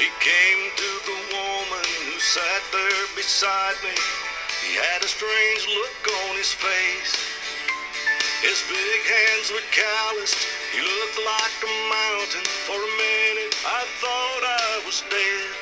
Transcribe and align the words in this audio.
He 0.00 0.08
came 0.16 0.72
to 0.80 0.90
the 1.04 1.20
woman 1.28 1.88
who 2.08 2.16
sat 2.16 2.62
there 2.72 3.04
beside 3.14 3.76
me. 3.84 3.92
He 4.64 4.72
had 4.72 5.04
a 5.04 5.06
strange 5.06 5.68
look 5.68 6.00
on 6.24 6.40
his 6.40 6.56
face. 6.56 7.12
His 8.40 8.64
big 8.64 9.00
hands 9.04 9.52
were 9.52 9.68
calloused. 9.68 10.40
He 10.72 10.80
looked 10.80 11.20
like 11.20 11.52
a 11.60 11.74
mountain. 11.92 12.48
For 12.64 12.80
a 12.80 12.92
minute, 12.96 13.52
I 13.60 13.84
thought 14.00 14.42
I 14.48 14.80
was 14.88 15.04
dead. 15.12 15.52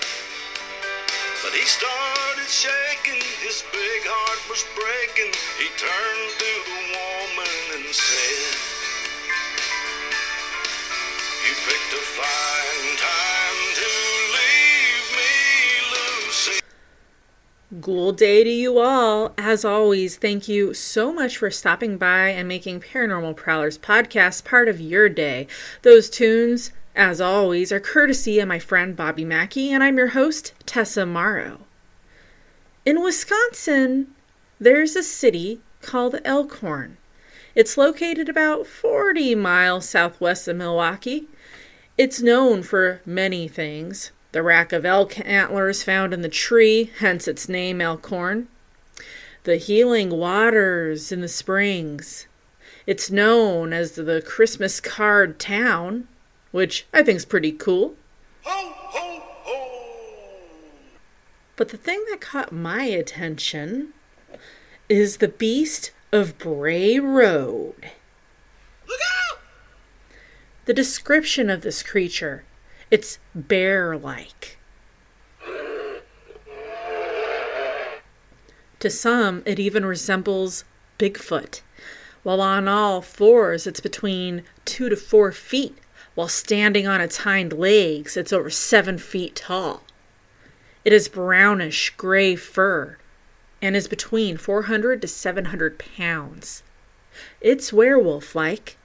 But 1.43 1.51
he 1.59 1.67
started 1.67 2.47
shaking. 2.47 3.19
His 3.43 3.67
big 3.75 4.07
heart 4.07 4.39
was 4.47 4.63
breaking. 4.79 5.35
He 5.59 5.67
turned 5.75 6.31
to 6.39 6.53
the 6.63 6.81
woman 6.95 7.59
and 7.75 7.91
said, 7.91 8.55
You 11.43 11.55
picked 11.67 11.91
a 11.91 12.03
fine 12.15 12.78
Ghoul 17.83 18.13
day 18.13 18.45
to 18.45 18.51
you 18.51 18.79
all. 18.79 19.35
As 19.37 19.63
always, 19.63 20.17
thank 20.17 20.49
you 20.49 20.73
so 20.73 21.13
much 21.13 21.37
for 21.37 21.51
stopping 21.51 21.99
by 21.99 22.31
and 22.31 22.49
making 22.49 22.81
Paranormal 22.81 23.37
Prowlers 23.37 23.77
podcast 23.77 24.47
part 24.47 24.71
of 24.71 24.81
your 24.81 25.11
day. 25.11 25.47
Those 25.83 26.09
tunes, 26.09 26.73
as 26.97 27.21
always, 27.21 27.71
are 27.71 27.79
courtesy 27.79 28.39
of 28.39 28.49
my 28.49 28.59
friend 28.59 28.97
Bobby 28.97 29.23
Mackey, 29.23 29.71
and 29.71 29.85
I'm 29.85 29.99
your 29.99 30.09
host, 30.09 30.55
Tessa 30.65 31.05
Morrow. 31.05 31.61
In 32.87 33.03
Wisconsin, 33.03 34.15
there's 34.59 34.97
a 34.97 35.03
city 35.03 35.61
called 35.83 36.19
Elkhorn. 36.25 36.97
It's 37.55 37.77
located 37.77 38.31
about 38.31 38.67
40 38.67 39.35
miles 39.35 39.87
southwest 39.87 40.49
of 40.49 40.57
Milwaukee. 40.57 41.29
It's 41.99 42.23
known 42.23 42.63
for 42.63 43.03
many 43.05 43.47
things 43.47 44.11
the 44.33 44.43
rack 44.43 44.73
of 44.73 44.85
elk 44.85 45.19
antlers 45.27 45.83
found 45.83 46.13
in 46.13 46.23
the 46.23 46.29
tree, 46.29 46.91
hence 46.99 47.27
its 47.27 47.49
name 47.49 47.81
Elkhorn, 47.81 48.49
the 49.45 49.57
healing 49.57 50.11
waters 50.11 51.11
in 51.11 51.21
the 51.21 51.29
springs. 51.29 52.27
It's 52.87 53.11
known 53.11 53.73
as 53.73 53.93
the 53.93 54.23
Christmas 54.25 54.81
card 54.81 55.39
town, 55.39 56.09
which 56.51 56.87
I 56.93 57.03
think 57.03 57.17
is 57.17 57.25
pretty 57.25 57.53
cool. 57.53 57.97
Ho, 58.45 58.73
ho, 58.75 59.23
ho! 59.45 60.41
But 61.57 61.69
the 61.71 61.77
thing 61.77 62.05
that 62.11 62.21
caught 62.21 62.53
my 62.53 62.85
attention 62.85 63.93
is 64.89 65.19
the 65.19 65.29
beast 65.29 65.91
of 66.13 66.39
Bray 66.39 66.99
Road. 66.99 67.91
Look 68.87 69.01
out! 69.31 69.41
The 70.65 70.75
description 70.75 71.51
of 71.51 71.63
this 71.63 71.83
creature, 71.83 72.45
it's 72.91 73.19
bear 73.35 73.97
like. 73.97 74.59
To 78.81 78.91
some, 78.91 79.43
it 79.45 79.59
even 79.59 79.85
resembles 79.85 80.65
Bigfoot. 80.99 81.63
While 82.23 82.41
on 82.41 82.69
all 82.69 83.03
fours, 83.03 83.67
it's 83.67 83.81
between 83.81 84.45
two 84.65 84.89
to 84.89 84.97
four 84.97 85.33
feet. 85.33 85.77
While 86.15 86.29
standing 86.29 86.87
on 86.87 87.01
its 87.01 87.19
hind 87.19 87.53
legs, 87.53 88.17
it's 88.17 88.33
over 88.33 88.51
seven 88.51 88.99
feet 88.99 89.37
tall. 89.37 89.83
It 90.85 90.93
has 90.93 91.09
brownish 91.09 91.95
gray 91.97 92.37
fur 92.37 92.99
and 93.61 93.77
is 93.77 93.89
between 93.89 94.37
400 94.37 95.03
to 95.03 95.09
700 95.09 95.79
pounds. 95.79 96.63
It's 97.41 97.73
werewolf 97.73 98.35
like. 98.35 98.77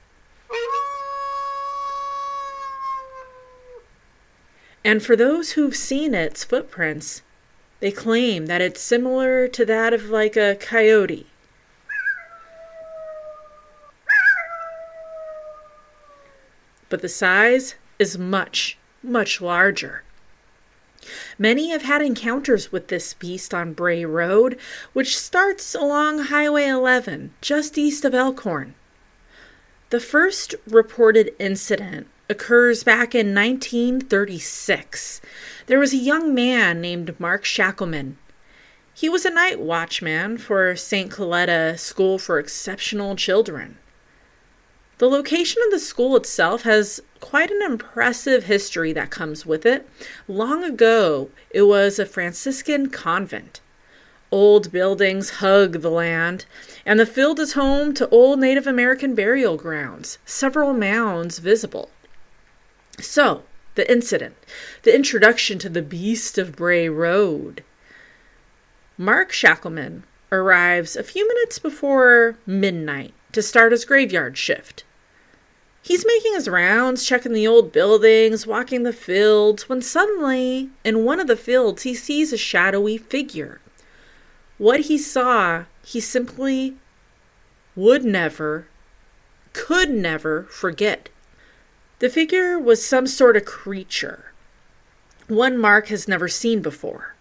And 4.85 5.03
for 5.03 5.15
those 5.15 5.51
who've 5.51 5.75
seen 5.75 6.13
its 6.13 6.43
footprints, 6.43 7.21
they 7.79 7.91
claim 7.91 8.47
that 8.47 8.61
it's 8.61 8.81
similar 8.81 9.47
to 9.47 9.65
that 9.65 9.93
of 9.93 10.09
like 10.09 10.35
a 10.35 10.55
coyote. 10.55 11.27
But 16.89 17.01
the 17.01 17.09
size 17.09 17.75
is 17.97 18.17
much, 18.17 18.77
much 19.01 19.41
larger. 19.41 20.03
Many 21.37 21.71
have 21.71 21.81
had 21.81 22.01
encounters 22.01 22.71
with 22.71 22.87
this 22.87 23.13
beast 23.13 23.53
on 23.53 23.73
Bray 23.73 24.05
Road, 24.05 24.57
which 24.93 25.17
starts 25.17 25.75
along 25.75 26.19
Highway 26.19 26.67
11, 26.67 27.33
just 27.41 27.77
east 27.77 28.05
of 28.05 28.13
Elkhorn. 28.13 28.75
The 29.89 29.99
first 29.99 30.55
reported 30.67 31.33
incident 31.39 32.07
occurs 32.29 32.83
back 32.83 33.13
in 33.13 33.35
1936. 33.35 35.21
There 35.67 35.79
was 35.79 35.93
a 35.93 35.97
young 35.97 36.33
man 36.33 36.79
named 36.79 37.19
Mark 37.19 37.43
Shackleman. 37.43 38.17
He 38.93 39.09
was 39.09 39.25
a 39.25 39.29
night 39.29 39.59
watchman 39.59 40.37
for 40.37 40.75
St. 40.75 41.11
Coletta 41.11 41.77
School 41.77 42.17
for 42.17 42.39
Exceptional 42.39 43.15
Children. 43.15 43.77
The 44.99 45.09
location 45.09 45.61
of 45.65 45.71
the 45.71 45.79
school 45.79 46.15
itself 46.15 46.61
has 46.63 47.01
quite 47.19 47.51
an 47.51 47.61
impressive 47.61 48.45
history 48.45 48.93
that 48.93 49.09
comes 49.09 49.45
with 49.45 49.65
it. 49.65 49.89
Long 50.27 50.63
ago, 50.63 51.29
it 51.49 51.63
was 51.63 51.99
a 51.99 52.05
Franciscan 52.05 52.89
convent. 52.89 53.59
Old 54.31 54.71
buildings 54.71 55.29
hug 55.41 55.81
the 55.81 55.91
land, 55.91 56.45
and 56.85 56.99
the 56.99 57.05
field 57.05 57.39
is 57.39 57.53
home 57.53 57.93
to 57.95 58.07
old 58.09 58.39
Native 58.39 58.65
American 58.65 59.13
burial 59.13 59.57
grounds, 59.57 60.19
several 60.25 60.73
mounds 60.73 61.39
visible. 61.39 61.89
So, 62.99 63.43
the 63.75 63.89
incident, 63.91 64.35
the 64.83 64.95
introduction 64.95 65.57
to 65.59 65.69
the 65.69 65.81
beast 65.81 66.37
of 66.37 66.55
Bray 66.55 66.89
Road. 66.89 67.63
Mark 68.97 69.31
Shackleman 69.31 70.03
arrives 70.31 70.95
a 70.95 71.03
few 71.03 71.27
minutes 71.27 71.59
before 71.59 72.37
midnight 72.45 73.13
to 73.31 73.41
start 73.41 73.71
his 73.71 73.85
graveyard 73.85 74.37
shift. 74.37 74.83
He's 75.81 76.05
making 76.05 76.33
his 76.33 76.47
rounds, 76.47 77.03
checking 77.05 77.33
the 77.33 77.47
old 77.47 77.73
buildings, 77.73 78.47
walking 78.47 78.83
the 78.83 78.93
fields, 78.93 79.67
when 79.67 79.81
suddenly, 79.81 80.69
in 80.85 81.03
one 81.03 81.19
of 81.19 81.27
the 81.27 81.35
fields, 81.35 81.83
he 81.83 81.93
sees 81.93 82.31
a 82.31 82.37
shadowy 82.37 82.97
figure. 82.97 83.59
What 84.57 84.81
he 84.81 84.97
saw, 84.97 85.65
he 85.83 85.99
simply 85.99 86.77
would 87.75 88.05
never, 88.05 88.67
could 89.51 89.89
never 89.89 90.43
forget. 90.43 91.09
The 92.03 92.09
figure 92.09 92.59
was 92.59 92.85
some 92.85 93.07
sort 93.07 93.37
of 93.37 93.45
creature, 93.45 94.33
one 95.29 95.57
Mark 95.57 95.87
has 95.87 96.05
never 96.05 96.27
seen 96.27 96.61
before. 96.61 97.15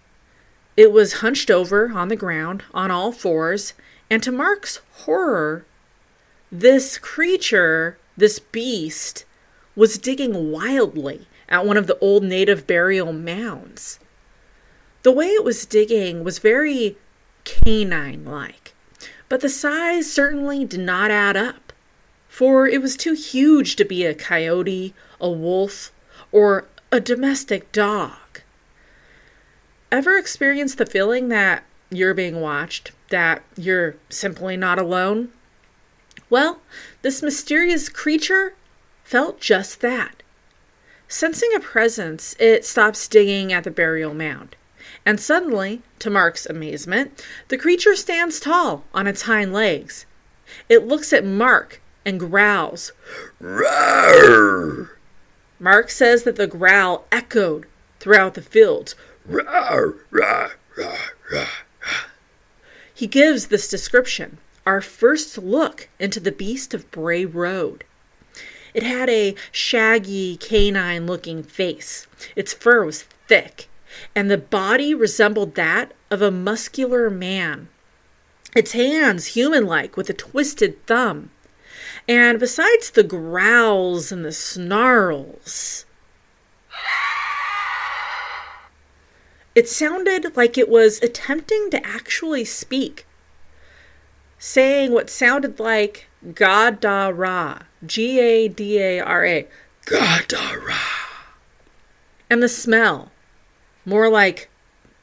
It 0.77 0.91
was 0.91 1.21
hunched 1.23 1.53
over 1.53 1.93
on 1.93 2.09
the 2.09 2.17
ground 2.17 2.65
on 2.75 2.91
all 2.91 3.13
fours, 3.13 3.75
and 4.11 4.21
to 4.25 4.33
Mark's 4.33 4.81
horror, 5.05 5.65
this 6.51 6.99
creature, 6.99 7.97
this 8.17 8.41
beast, 8.41 9.25
was 9.77 9.99
digging 9.99 10.51
wildly 10.51 11.29
at 11.49 11.65
one 11.65 11.77
of 11.77 11.87
the 11.87 11.99
old 12.01 12.25
native 12.25 12.67
burial 12.67 13.13
mounds. 13.13 14.01
The 15.05 15.13
way 15.13 15.29
it 15.29 15.45
was 15.45 15.65
digging 15.65 16.25
was 16.25 16.41
very 16.41 16.97
canine 17.45 18.25
like, 18.25 18.75
but 19.29 19.43
the 19.43 19.49
size 19.49 20.13
certainly 20.13 20.65
did 20.65 20.81
not 20.81 21.13
add 21.13 21.37
up, 21.37 21.62
for 22.33 22.67
it 22.67 22.81
was 22.81 22.97
too 22.97 23.13
huge 23.13 23.77
to 23.77 23.85
be 23.85 24.07
a 24.07 24.15
coyote, 24.15 24.95
a 25.21 25.29
wolf, 25.29 25.93
or 26.33 26.65
a 26.91 26.99
domestic 26.99 27.71
dog. 27.73 28.41
Ever 29.91 30.17
experienced 30.17 30.79
the 30.79 30.87
feeling 30.87 31.29
that 31.29 31.63
you're 31.91 32.15
being 32.15 32.41
watched, 32.41 32.93
that 33.11 33.43
you're 33.55 33.97
simply 34.09 34.57
not 34.57 34.79
alone? 34.79 35.29
Well, 36.31 36.63
this 37.03 37.23
mysterious 37.23 37.91
creature 37.91 38.55
felt 39.05 39.39
just 39.39 39.83
that. 39.83 40.23
Sensing 41.09 41.51
a 41.55 41.61
presence, 41.61 42.35
it 42.39 42.65
stops 42.65 43.09
digging 43.09 43.53
at 43.53 43.65
the 43.65 43.71
burial 43.71 44.15
mound. 44.15 44.57
And 45.05 45.21
suddenly, 45.21 45.83
to 45.99 46.09
Mark's 46.09 46.47
amazement, 46.47 47.23
the 47.49 47.59
creature 47.59 47.95
stands 47.95 48.41
tall 48.41 48.85
on 48.95 49.07
its 49.07 49.23
hind 49.23 49.53
legs. 49.53 50.07
It 50.71 50.87
looks 50.87 51.13
at 51.13 51.27
Mark 51.27 51.82
and 52.05 52.19
growls. 52.19 52.93
Rawr! 53.41 54.91
Mark 55.59 55.91
says 55.91 56.25
that 56.25 56.37
the 56.37 56.47
growl 56.47 57.07
echoed 57.13 57.67
throughout 58.01 58.35
the 58.35 58.43
fields. 58.43 58.95
Rawr, 59.29 59.99
rawr, 60.11 60.53
rawr. 60.77 61.49
He 62.93 63.07
gives 63.07 63.47
this 63.47 63.69
description, 63.69 64.39
our 64.67 64.81
first 64.81 65.39
look 65.39 65.89
into 65.99 66.21
the 66.21 66.33
beast 66.33 66.75
of 66.75 66.91
Bray 66.91 67.25
Road. 67.25 67.85
It 68.75 68.83
had 68.83 69.11
a 69.11 69.35
shaggy, 69.51 70.37
canine 70.37 71.07
looking 71.07 71.43
face. 71.43 72.07
Its 72.37 72.53
fur 72.53 72.85
was 72.85 73.03
thick, 73.29 73.69
and 74.15 74.31
the 74.31 74.39
body 74.39 74.95
resembled 74.95 75.55
that 75.57 75.93
of 76.11 76.23
a 76.23 76.31
muscular 76.31 77.11
man. 77.11 77.69
Its 78.55 78.73
hands 78.73 79.29
human 79.29 79.67
like, 79.67 79.97
with 79.97 80.09
a 80.11 80.15
twisted 80.15 80.85
thumb. 80.87 81.31
And 82.09 82.41
besides 82.41 82.91
the 82.91 83.05
growls 83.05 84.11
and 84.11 84.25
the 84.25 84.33
snarls, 84.33 85.87
It 89.55 89.69
sounded 89.69 90.35
like 90.35 90.57
it 90.57 90.71
was 90.71 91.03
attempting 91.03 91.69
to 91.71 91.87
actually 91.87 92.45
speak, 92.47 93.07
saying 94.39 94.93
what 94.93 95.11
sounded 95.11 95.61
like 95.61 96.09
Gadara, 96.33 97.67
G 97.85 98.19
A 98.19 98.49
D 98.49 98.79
A 98.79 99.01
R 99.01 99.27
A, 99.27 99.49
Gadara. 99.85 100.81
And 102.31 102.43
the 102.43 102.49
smell, 102.49 103.13
more 103.85 104.09
like 104.09 104.49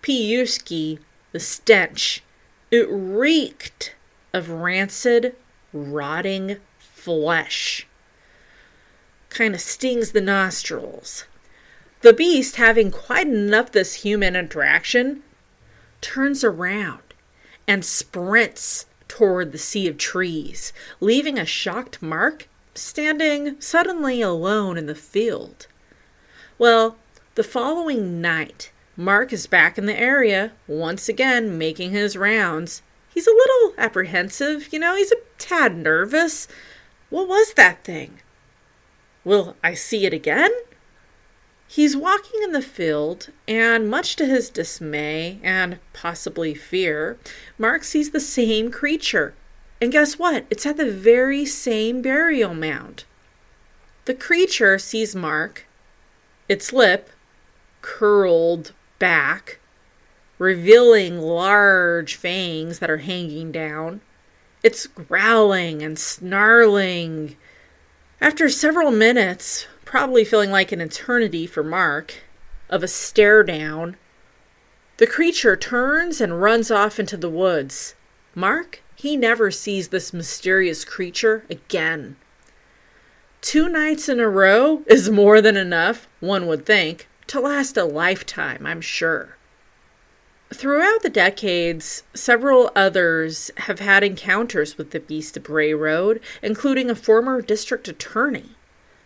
Piuski, 0.01 0.97
the 1.31 1.39
stench. 1.39 2.23
It 2.71 2.87
reeked 2.89 3.95
of 4.33 4.49
rancid, 4.49 5.35
rotting 5.71 6.57
flesh. 6.99 7.87
Kind 9.29 9.55
of 9.55 9.61
stings 9.61 10.11
the 10.11 10.21
nostrils. 10.21 11.25
The 12.01 12.13
beast, 12.13 12.55
having 12.55 12.91
quite 12.91 13.27
enough 13.27 13.71
this 13.71 13.95
human 13.95 14.35
interaction, 14.35 15.21
turns 16.01 16.43
around 16.43 17.01
and 17.67 17.83
sprints 17.83 18.85
toward 19.07 19.51
the 19.51 19.57
sea 19.57 19.87
of 19.87 19.97
trees, 19.97 20.71
leaving 20.99 21.37
a 21.37 21.45
shocked 21.45 22.01
Mark 22.01 22.47
standing 22.73 23.59
suddenly 23.59 24.21
alone 24.21 24.77
in 24.77 24.85
the 24.85 24.95
field. 24.95 25.67
Well, 26.57 26.97
the 27.35 27.43
following 27.43 28.21
night, 28.21 28.71
Mark 28.95 29.33
is 29.33 29.47
back 29.47 29.77
in 29.77 29.85
the 29.85 29.99
area, 29.99 30.51
once 30.67 31.09
again 31.09 31.57
making 31.57 31.91
his 31.91 32.17
rounds. 32.17 32.81
He's 33.13 33.27
a 33.27 33.31
little 33.31 33.73
apprehensive, 33.77 34.71
you 34.71 34.79
know, 34.79 34.95
he's 34.95 35.11
a 35.11 35.17
tad 35.37 35.75
nervous. 35.75 36.47
What 37.09 37.27
was 37.27 37.53
that 37.53 37.83
thing? 37.83 38.19
Will 39.23 39.55
I 39.63 39.73
see 39.73 40.05
it 40.05 40.13
again? 40.13 40.51
He's 41.67 41.95
walking 41.95 42.41
in 42.43 42.51
the 42.51 42.61
field, 42.61 43.29
and 43.47 43.89
much 43.89 44.15
to 44.15 44.25
his 44.25 44.49
dismay 44.49 45.39
and 45.43 45.77
possibly 45.93 46.55
fear, 46.55 47.17
Mark 47.59 47.83
sees 47.83 48.09
the 48.09 48.19
same 48.19 48.71
creature. 48.71 49.35
And 49.79 49.91
guess 49.91 50.17
what? 50.17 50.45
It's 50.49 50.65
at 50.65 50.77
the 50.77 50.91
very 50.91 51.45
same 51.45 52.01
burial 52.01 52.53
mound. 52.53 53.03
The 54.05 54.15
creature 54.15 54.79
sees 54.79 55.15
Mark, 55.15 55.67
its 56.47 56.73
lip 56.73 57.11
curled 57.81 58.73
back, 58.97 59.59
revealing 60.39 61.19
large 61.19 62.15
fangs 62.15 62.79
that 62.79 62.89
are 62.89 62.97
hanging 62.97 63.51
down. 63.51 64.01
It's 64.61 64.87
growling 64.87 65.81
and 65.81 65.97
snarling. 65.97 67.37
After 68.19 68.49
several 68.49 68.91
minutes, 68.91 69.67
probably 69.85 70.25
feeling 70.25 70.51
like 70.51 70.71
an 70.73 70.81
eternity 70.81 71.47
for 71.47 71.63
Mark, 71.63 72.15
of 72.69 72.83
a 72.83 72.87
stare 72.87 73.43
down. 73.43 73.95
The 74.97 75.07
creature 75.07 75.55
turns 75.55 76.19
and 76.19 76.41
runs 76.41 76.69
off 76.69 76.99
into 76.99 77.15
the 77.15 77.29
woods. 77.29 77.95
Mark, 78.35 78.81
he 78.95 79.15
never 79.15 79.49
sees 79.49 79.87
this 79.87 80.11
mysterious 80.11 80.83
creature 80.83 81.45
again. 81.49 82.17
Two 83.39 83.69
nights 83.69 84.09
in 84.09 84.19
a 84.19 84.27
row 84.27 84.83
is 84.87 85.09
more 85.09 85.39
than 85.39 85.55
enough, 85.55 86.09
one 86.19 86.47
would 86.47 86.65
think, 86.65 87.07
to 87.27 87.39
last 87.39 87.77
a 87.77 87.85
lifetime, 87.85 88.65
I'm 88.65 88.81
sure. 88.81 89.37
Throughout 90.51 91.03
the 91.03 91.09
decades, 91.09 92.03
several 92.15 92.71
others 92.75 93.51
have 93.57 93.79
had 93.79 94.03
encounters 94.03 94.77
with 94.77 94.89
the 94.91 94.99
Beast 94.99 95.37
of 95.37 95.43
Bray 95.43 95.75
Road, 95.75 96.19
including 96.41 96.89
a 96.89 96.95
former 96.95 97.41
district 97.41 97.87
attorney. 97.87 98.55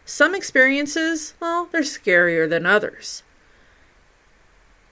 Some 0.05 0.33
experiences, 0.33 1.33
well, 1.41 1.67
they're 1.71 1.81
scarier 1.81 2.49
than 2.49 2.65
others. 2.65 3.23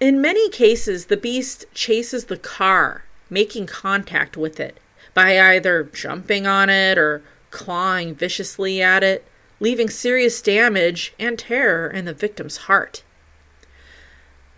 In 0.02 0.20
many 0.20 0.50
cases, 0.50 1.06
the 1.06 1.16
beast 1.16 1.66
chases 1.74 2.26
the 2.26 2.38
car, 2.38 3.06
making 3.30 3.68
contact 3.68 4.36
with 4.36 4.60
it 4.60 4.80
by 5.14 5.40
either 5.40 5.84
jumping 5.84 6.46
on 6.46 6.70
it 6.70 6.98
or 6.98 7.24
clawing 7.50 8.14
viciously 8.14 8.82
at 8.82 9.04
it, 9.04 9.26
leaving 9.62 9.90
serious 9.90 10.42
damage 10.42 11.14
and 11.18 11.40
terror 11.40 11.90
in 11.90 12.06
the 12.06 12.14
victim's 12.14 12.58
heart. 12.58 13.04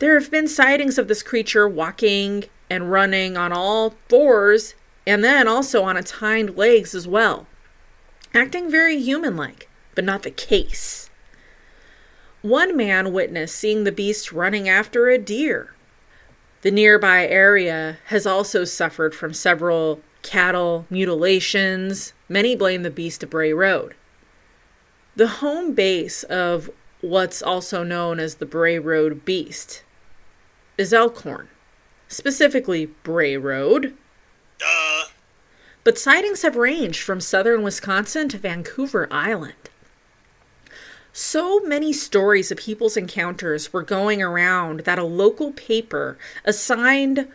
There 0.03 0.19
have 0.19 0.29
been 0.29 0.49
sightings 0.49 0.97
of 0.97 1.07
this 1.07 1.23
creature 1.23 1.65
walking 1.65 2.43
and 2.69 2.91
running 2.91 3.37
on 3.37 3.53
all 3.53 3.95
fours 4.09 4.75
and 5.07 5.23
then 5.23 5.47
also 5.47 5.83
on 5.83 5.95
its 5.95 6.11
hind 6.11 6.57
legs 6.57 6.93
as 6.93 7.07
well, 7.07 7.47
acting 8.33 8.69
very 8.69 8.99
human 8.99 9.37
like 9.37 9.69
but 9.95 10.03
not 10.03 10.23
the 10.23 10.29
case. 10.29 11.09
One 12.41 12.75
man 12.75 13.13
witnessed 13.13 13.55
seeing 13.55 13.85
the 13.85 13.93
beast 13.93 14.33
running 14.33 14.67
after 14.67 15.07
a 15.07 15.17
deer. 15.17 15.73
The 16.63 16.71
nearby 16.71 17.25
area 17.25 17.97
has 18.07 18.25
also 18.25 18.65
suffered 18.65 19.15
from 19.15 19.33
several 19.33 20.01
cattle 20.21 20.85
mutilations. 20.89 22.11
Many 22.27 22.57
blame 22.57 22.83
the 22.83 22.91
beast 22.91 23.23
of 23.23 23.29
Bray 23.29 23.53
Road. 23.53 23.95
The 25.15 25.27
home 25.27 25.71
base 25.71 26.23
of 26.23 26.69
what's 26.99 27.41
also 27.41 27.85
known 27.85 28.19
as 28.19 28.35
the 28.35 28.45
Bray 28.45 28.77
Road 28.77 29.23
Beast 29.23 29.81
is 30.77 30.93
Elkhorn, 30.93 31.49
specifically 32.07 32.87
Bray 33.03 33.37
Road. 33.37 33.95
Duh. 34.57 35.05
But 35.83 35.97
sightings 35.97 36.41
have 36.43 36.55
ranged 36.55 37.01
from 37.01 37.19
southern 37.19 37.63
Wisconsin 37.63 38.29
to 38.29 38.37
Vancouver 38.37 39.07
Island. 39.11 39.69
So 41.11 41.59
many 41.59 41.93
stories 41.93 42.51
of 42.51 42.57
people's 42.57 42.97
encounters 42.97 43.71
were 43.71 43.83
going 43.83 44.21
around 44.21 44.81
that 44.81 44.97
a 44.97 45.03
local 45.03 45.51
paper 45.51 46.17
assigned 46.43 47.27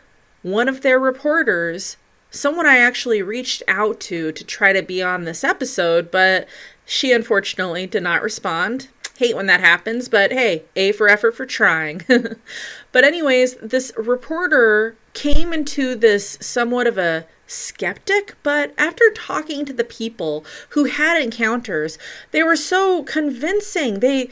one 0.43 0.69
of 0.69 0.81
their 0.81 0.99
reporters, 0.99 1.96
someone 2.31 2.67
I 2.67 2.79
actually 2.79 3.23
reached 3.23 3.62
out 3.69 4.00
to 4.00 4.32
to 4.32 4.44
try 4.44 4.73
to 4.73 4.82
be 4.82 5.02
on 5.02 5.25
this 5.25 5.44
episode, 5.44 6.11
but 6.11 6.49
she 6.84 7.12
unfortunately 7.12 7.87
did 7.87 8.02
not 8.02 8.23
respond. 8.23 8.88
Hate 9.19 9.35
when 9.35 9.47
that 9.47 9.59
happens, 9.59 10.09
but 10.09 10.31
hey, 10.31 10.62
A 10.76 10.93
for 10.93 11.09
effort 11.09 11.35
for 11.35 11.44
trying. 11.44 12.03
but, 12.93 13.03
anyways, 13.03 13.56
this 13.56 13.91
reporter 13.97 14.97
came 15.12 15.53
into 15.53 15.97
this 15.97 16.38
somewhat 16.41 16.87
of 16.87 16.97
a 16.97 17.26
skeptic, 17.49 18.37
but 18.44 18.73
after 18.79 19.11
talking 19.11 19.65
to 19.65 19.73
the 19.73 19.82
people 19.82 20.44
who 20.69 20.85
had 20.85 21.20
encounters, 21.20 21.99
they 22.31 22.44
were 22.44 22.55
so 22.55 23.03
convincing. 23.03 23.99
They 23.99 24.31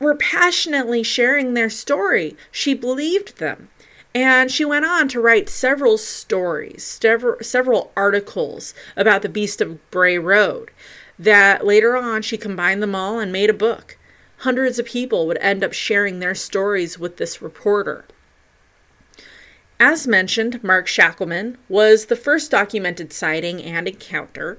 were 0.00 0.16
passionately 0.16 1.04
sharing 1.04 1.54
their 1.54 1.70
story. 1.70 2.36
She 2.50 2.74
believed 2.74 3.38
them. 3.38 3.68
And 4.12 4.50
she 4.50 4.64
went 4.64 4.86
on 4.86 5.06
to 5.10 5.20
write 5.20 5.48
several 5.48 5.96
stories, 5.96 6.82
several, 6.82 7.92
articles 7.96 8.74
about 8.96 9.22
the 9.22 9.28
Beast 9.28 9.60
of 9.60 9.88
Bray 9.92 10.18
Road 10.18 10.72
that 11.16 11.64
later 11.64 11.96
on 11.96 12.22
she 12.22 12.36
combined 12.36 12.82
them 12.82 12.96
all 12.96 13.20
and 13.20 13.30
made 13.30 13.50
a 13.50 13.54
book. 13.54 13.98
Hundreds 14.40 14.78
of 14.78 14.86
people 14.86 15.26
would 15.26 15.36
end 15.42 15.62
up 15.62 15.74
sharing 15.74 16.18
their 16.18 16.34
stories 16.34 16.98
with 16.98 17.18
this 17.18 17.42
reporter. 17.42 18.06
As 19.78 20.06
mentioned, 20.06 20.64
Mark 20.64 20.86
Shackelman 20.86 21.56
was 21.68 22.06
the 22.06 22.16
first 22.16 22.50
documented 22.50 23.12
sighting 23.12 23.62
and 23.62 23.86
encounter. 23.86 24.56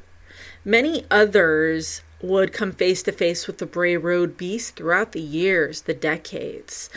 Many 0.64 1.06
others 1.10 2.04
would 2.22 2.54
come 2.54 2.72
face 2.72 3.02
to 3.04 3.12
face 3.12 3.48
with 3.48 3.58
the 3.58 3.66
Bray 3.66 3.98
Road 3.98 4.38
beast 4.38 4.76
throughout 4.76 5.14
the 5.14 5.22
years, 5.22 5.82
the 5.82 5.96
decades. 5.96 6.92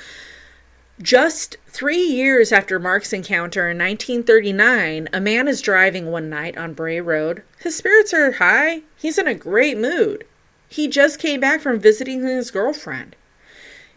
Just 1.01 1.57
three 1.67 2.03
years 2.03 2.53
after 2.53 2.79
Mark's 2.79 3.15
encounter 3.15 3.71
in 3.71 3.79
1939, 3.79 5.09
a 5.11 5.21
man 5.23 5.49
is 5.49 5.63
driving 5.63 6.11
one 6.11 6.29
night 6.29 6.59
on 6.59 6.75
Bray 6.75 7.01
Road. 7.01 7.43
His 7.61 7.77
spirits 7.77 8.13
are 8.13 8.33
high, 8.33 8.83
he's 8.97 9.17
in 9.17 9.27
a 9.27 9.35
great 9.35 9.79
mood. 9.79 10.27
He 10.69 10.89
just 10.89 11.19
came 11.19 11.41
back 11.41 11.61
from 11.61 11.79
visiting 11.79 12.23
his 12.23 12.51
girlfriend. 12.51 13.17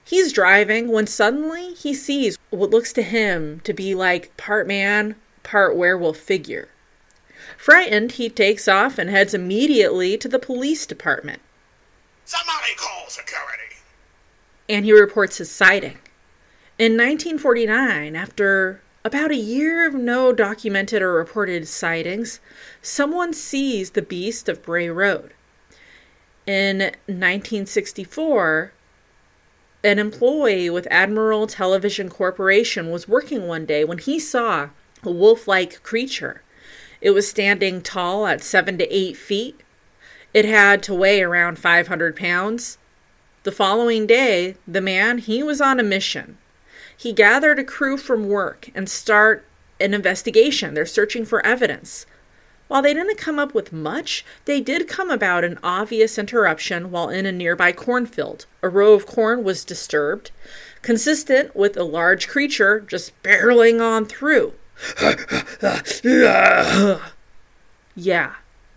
He's 0.04 0.32
driving 0.32 0.90
when 0.90 1.08
suddenly 1.08 1.74
he 1.74 1.94
sees 1.94 2.38
what 2.50 2.70
looks 2.70 2.94
to 2.94 3.02
him 3.02 3.60
to 3.66 3.74
be 3.74 3.94
like 3.94 4.36
part 4.38 4.68
man, 4.68 5.16
part 5.44 5.76
werewolf 5.76 6.18
figure. 6.18 6.70
Frightened, 7.58 8.14
he 8.14 8.30
takes 8.30 8.68
off 8.68 8.98
and 8.98 9.10
heads 9.10 9.34
immediately 9.34 10.18
to 10.18 10.28
the 10.28 10.40
police 10.40 10.86
department. 10.86 11.42
Somebody 12.26 12.74
call 12.78 13.10
security. 13.10 13.76
And 14.70 14.86
he 14.86 14.94
reports 14.94 15.38
his 15.38 15.52
sighting. 15.52 15.98
In 16.80 16.94
1949, 16.94 18.16
after 18.16 18.82
about 19.04 19.32
a 19.32 19.36
year 19.36 19.88
of 19.88 19.94
no 19.94 20.34
documented 20.34 21.02
or 21.02 21.14
reported 21.14 21.68
sightings, 21.68 22.40
someone 22.82 23.34
sees 23.34 23.92
the 23.92 24.02
beast 24.02 24.48
of 24.48 24.62
Bray 24.62 24.90
Road. 24.90 25.34
In 26.48 26.78
1964, 27.08 28.72
an 29.84 30.00
employee 30.00 30.70
with 30.70 30.88
Admiral 30.90 31.46
Television 31.46 32.08
Corporation 32.10 32.90
was 32.90 33.06
working 33.06 33.48
one 33.48 33.66
day 33.66 33.84
when 33.84 33.98
he 33.98 34.18
saw 34.18 34.70
a 35.04 35.12
wolf 35.12 35.46
like 35.46 35.84
creature. 35.84 36.42
It 37.02 37.12
was 37.12 37.28
standing 37.28 37.82
tall 37.82 38.26
at 38.28 38.42
seven 38.42 38.78
to 38.78 38.88
eight 38.88 39.18
feet. 39.18 39.60
It 40.34 40.46
had 40.46 40.82
to 40.84 40.96
weigh 40.96 41.22
around 41.22 41.60
500 41.60 42.16
pounds. 42.16 42.78
The 43.44 43.52
following 43.52 44.08
day, 44.08 44.56
the 44.66 44.82
man, 44.82 45.18
he 45.18 45.44
was 45.44 45.60
on 45.60 45.82
a 45.82 45.84
mission. 45.84 46.38
he 46.96 47.12
gathered 47.12 47.60
a 47.60 47.64
crew 47.64 47.98
from 47.98 48.28
work 48.30 48.70
and 48.74 48.90
start 48.90 49.46
an 49.82 49.94
investigation. 49.94 50.74
They're 50.74 50.86
searching 50.86 51.26
for 51.26 51.46
evidence. 51.46 52.06
While 52.68 52.82
they 52.82 52.94
didn't 52.94 53.18
come 53.18 53.40
up 53.40 53.54
with 53.54 53.72
much, 53.72 54.26
they 54.46 54.60
did 54.60 54.88
come 54.88 55.10
about 55.10 55.44
an 55.44 55.58
obvious 55.64 56.18
interruption 56.18 56.92
while 56.92 57.10
in 57.10 57.26
a 57.26 57.32
nearby 57.32 57.72
cornfield. 57.72 58.46
A 58.62 58.70
row 58.70 58.94
of 58.94 59.06
corn 59.06 59.44
was 59.44 59.64
disturbed, 59.64 60.32
consistent 60.82 61.56
with 61.56 61.78
a 61.78 61.84
large 61.84 62.28
creature 62.28 62.82
just 62.82 63.22
barreling 63.24 63.82
on 63.82 64.06
through. 64.06 64.54
yeah, 67.96 68.36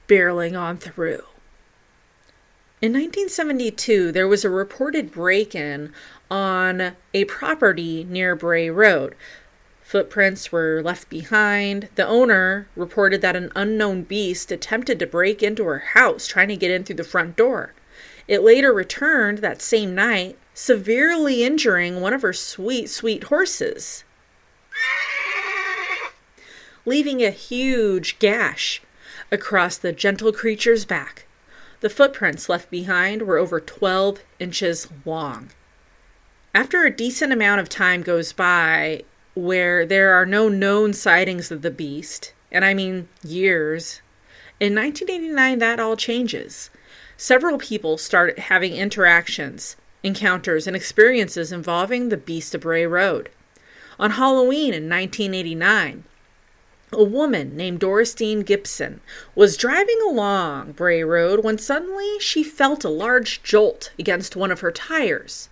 barreling 0.09 0.59
on 0.59 0.77
through. 0.77 1.25
In 2.83 2.93
1972, 2.93 4.11
there 4.13 4.27
was 4.27 4.43
a 4.45 4.49
reported 4.49 5.13
break 5.13 5.55
in 5.55 5.93
on 6.31 6.97
a 7.13 7.25
property 7.27 8.05
near 8.09 8.35
Bray 8.35 8.71
Road. 8.71 9.15
Footprints 9.91 10.53
were 10.53 10.83
left 10.85 11.09
behind. 11.09 11.89
The 11.97 12.07
owner 12.07 12.69
reported 12.77 13.23
that 13.23 13.35
an 13.35 13.51
unknown 13.57 14.03
beast 14.03 14.53
attempted 14.53 15.01
to 15.01 15.07
break 15.09 15.43
into 15.43 15.65
her 15.65 15.81
house, 15.81 16.29
trying 16.29 16.47
to 16.47 16.57
get 16.57 16.71
in 16.71 16.85
through 16.85 16.95
the 16.95 17.03
front 17.03 17.35
door. 17.35 17.75
It 18.29 18.45
later 18.45 18.73
returned 18.73 19.39
that 19.39 19.61
same 19.61 19.93
night, 19.97 20.39
severely 20.55 21.43
injuring 21.43 22.01
one 22.01 22.13
of 22.13 22.23
her 22.23 22.33
sweet, 22.33 22.89
sweet 22.89 23.25
horses, 23.25 24.05
leaving 26.87 27.21
a 27.25 27.33
huge 27.33 28.21
gash 28.21 28.83
across 29.33 29.77
the 29.77 29.93
gentle 29.93 30.33
creature's 30.33 30.85
back. 30.85 31.27
The 31.81 31.91
footprints 31.91 32.49
left 32.49 32.71
behind 32.71 33.23
were 33.23 33.39
over 33.39 33.59
12 33.59 34.21
inches 34.39 34.87
long. 35.05 35.51
After 36.55 36.85
a 36.85 36.95
decent 36.95 37.33
amount 37.33 37.61
of 37.61 37.69
time 37.69 38.03
goes 38.03 38.33
by, 38.33 39.03
where 39.35 39.87
there 39.87 40.13
are 40.13 40.27
no 40.27 40.49
known 40.49 40.93
sightings 40.93 41.51
of 41.51 41.63
the 41.63 41.71
beast, 41.71 42.33
and 42.51 42.65
I 42.65 42.75
mean 42.75 43.09
years. 43.23 44.03
In 44.59 44.75
1989, 44.75 45.59
that 45.59 45.81
all 45.81 45.97
changes. 45.97 46.71
Several 47.17 47.59
people 47.59 47.99
start 47.99 48.39
having 48.39 48.75
interactions, 48.75 49.77
encounters, 50.03 50.67
and 50.67 50.75
experiences 50.75 51.53
involving 51.53 52.09
the 52.09 52.17
Beast 52.17 52.55
of 52.55 52.63
Bray 52.63 52.87
Road. 52.87 53.31
On 53.99 54.13
Halloween 54.13 54.73
in 54.75 54.89
1989, 54.89 56.05
a 56.93 57.05
woman 57.05 57.57
named 57.57 57.79
Dorothy 57.79 58.43
Gibson 58.43 59.01
was 59.35 59.57
driving 59.57 59.99
along 60.09 60.73
Bray 60.73 61.05
Road 61.05 61.45
when 61.45 61.59
suddenly 61.59 62.19
she 62.19 62.43
felt 62.43 62.85
a 62.85 62.89
large 62.89 63.43
jolt 63.43 63.93
against 63.99 64.35
one 64.35 64.51
of 64.51 64.61
her 64.61 64.73
tires. 64.73 65.49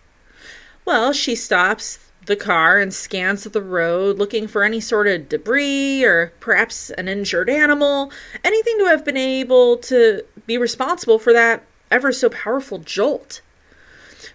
Well, 0.85 1.13
she 1.13 1.35
stops, 1.35 1.99
the 2.29 2.37
car 2.37 2.79
and 2.79 2.95
scans 2.95 3.43
the 3.45 3.63
road 3.63 4.19
looking 4.19 4.47
for 4.47 4.63
any 4.63 4.81
sort 4.81 5.09
of 5.09 5.29
debris 5.29 6.05
or 6.05 6.33
perhaps 6.39 6.91
an 6.91 7.09
injured 7.09 7.51
animal, 7.51 8.13
anything 8.45 8.79
to 8.79 8.85
have 8.85 9.05
been 9.05 9.17
able 9.17 9.79
to 9.79 10.23
be 10.47 10.57
responsible 10.57 11.19
for 11.19 11.33
that 11.33 11.65
ever 11.91 12.13
so 12.13 12.29
powerful 12.29 12.79
jolt. 12.79 13.41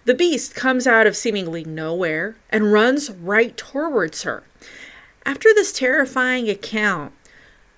The 0.06 0.14
beast 0.14 0.56
comes 0.56 0.86
out 0.86 1.08
of 1.08 1.16
seemingly 1.16 1.64
nowhere 1.64 2.36
and 2.50 2.74
runs 2.74 3.10
right 3.10 3.56
towards 3.56 4.24
her. 4.24 4.44
After 5.26 5.54
this 5.54 5.72
terrifying 5.72 6.50
account, 6.50 7.14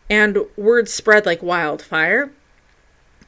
and 0.10 0.40
word 0.56 0.88
spread 0.88 1.26
like 1.26 1.42
wildfire, 1.42 2.32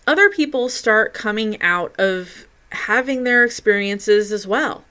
other 0.06 0.30
people 0.30 0.70
start 0.70 1.14
coming 1.14 1.62
out 1.62 1.94
of 2.00 2.48
having 2.70 3.24
their 3.24 3.44
experiences 3.44 4.32
as 4.32 4.48
well. 4.48 4.86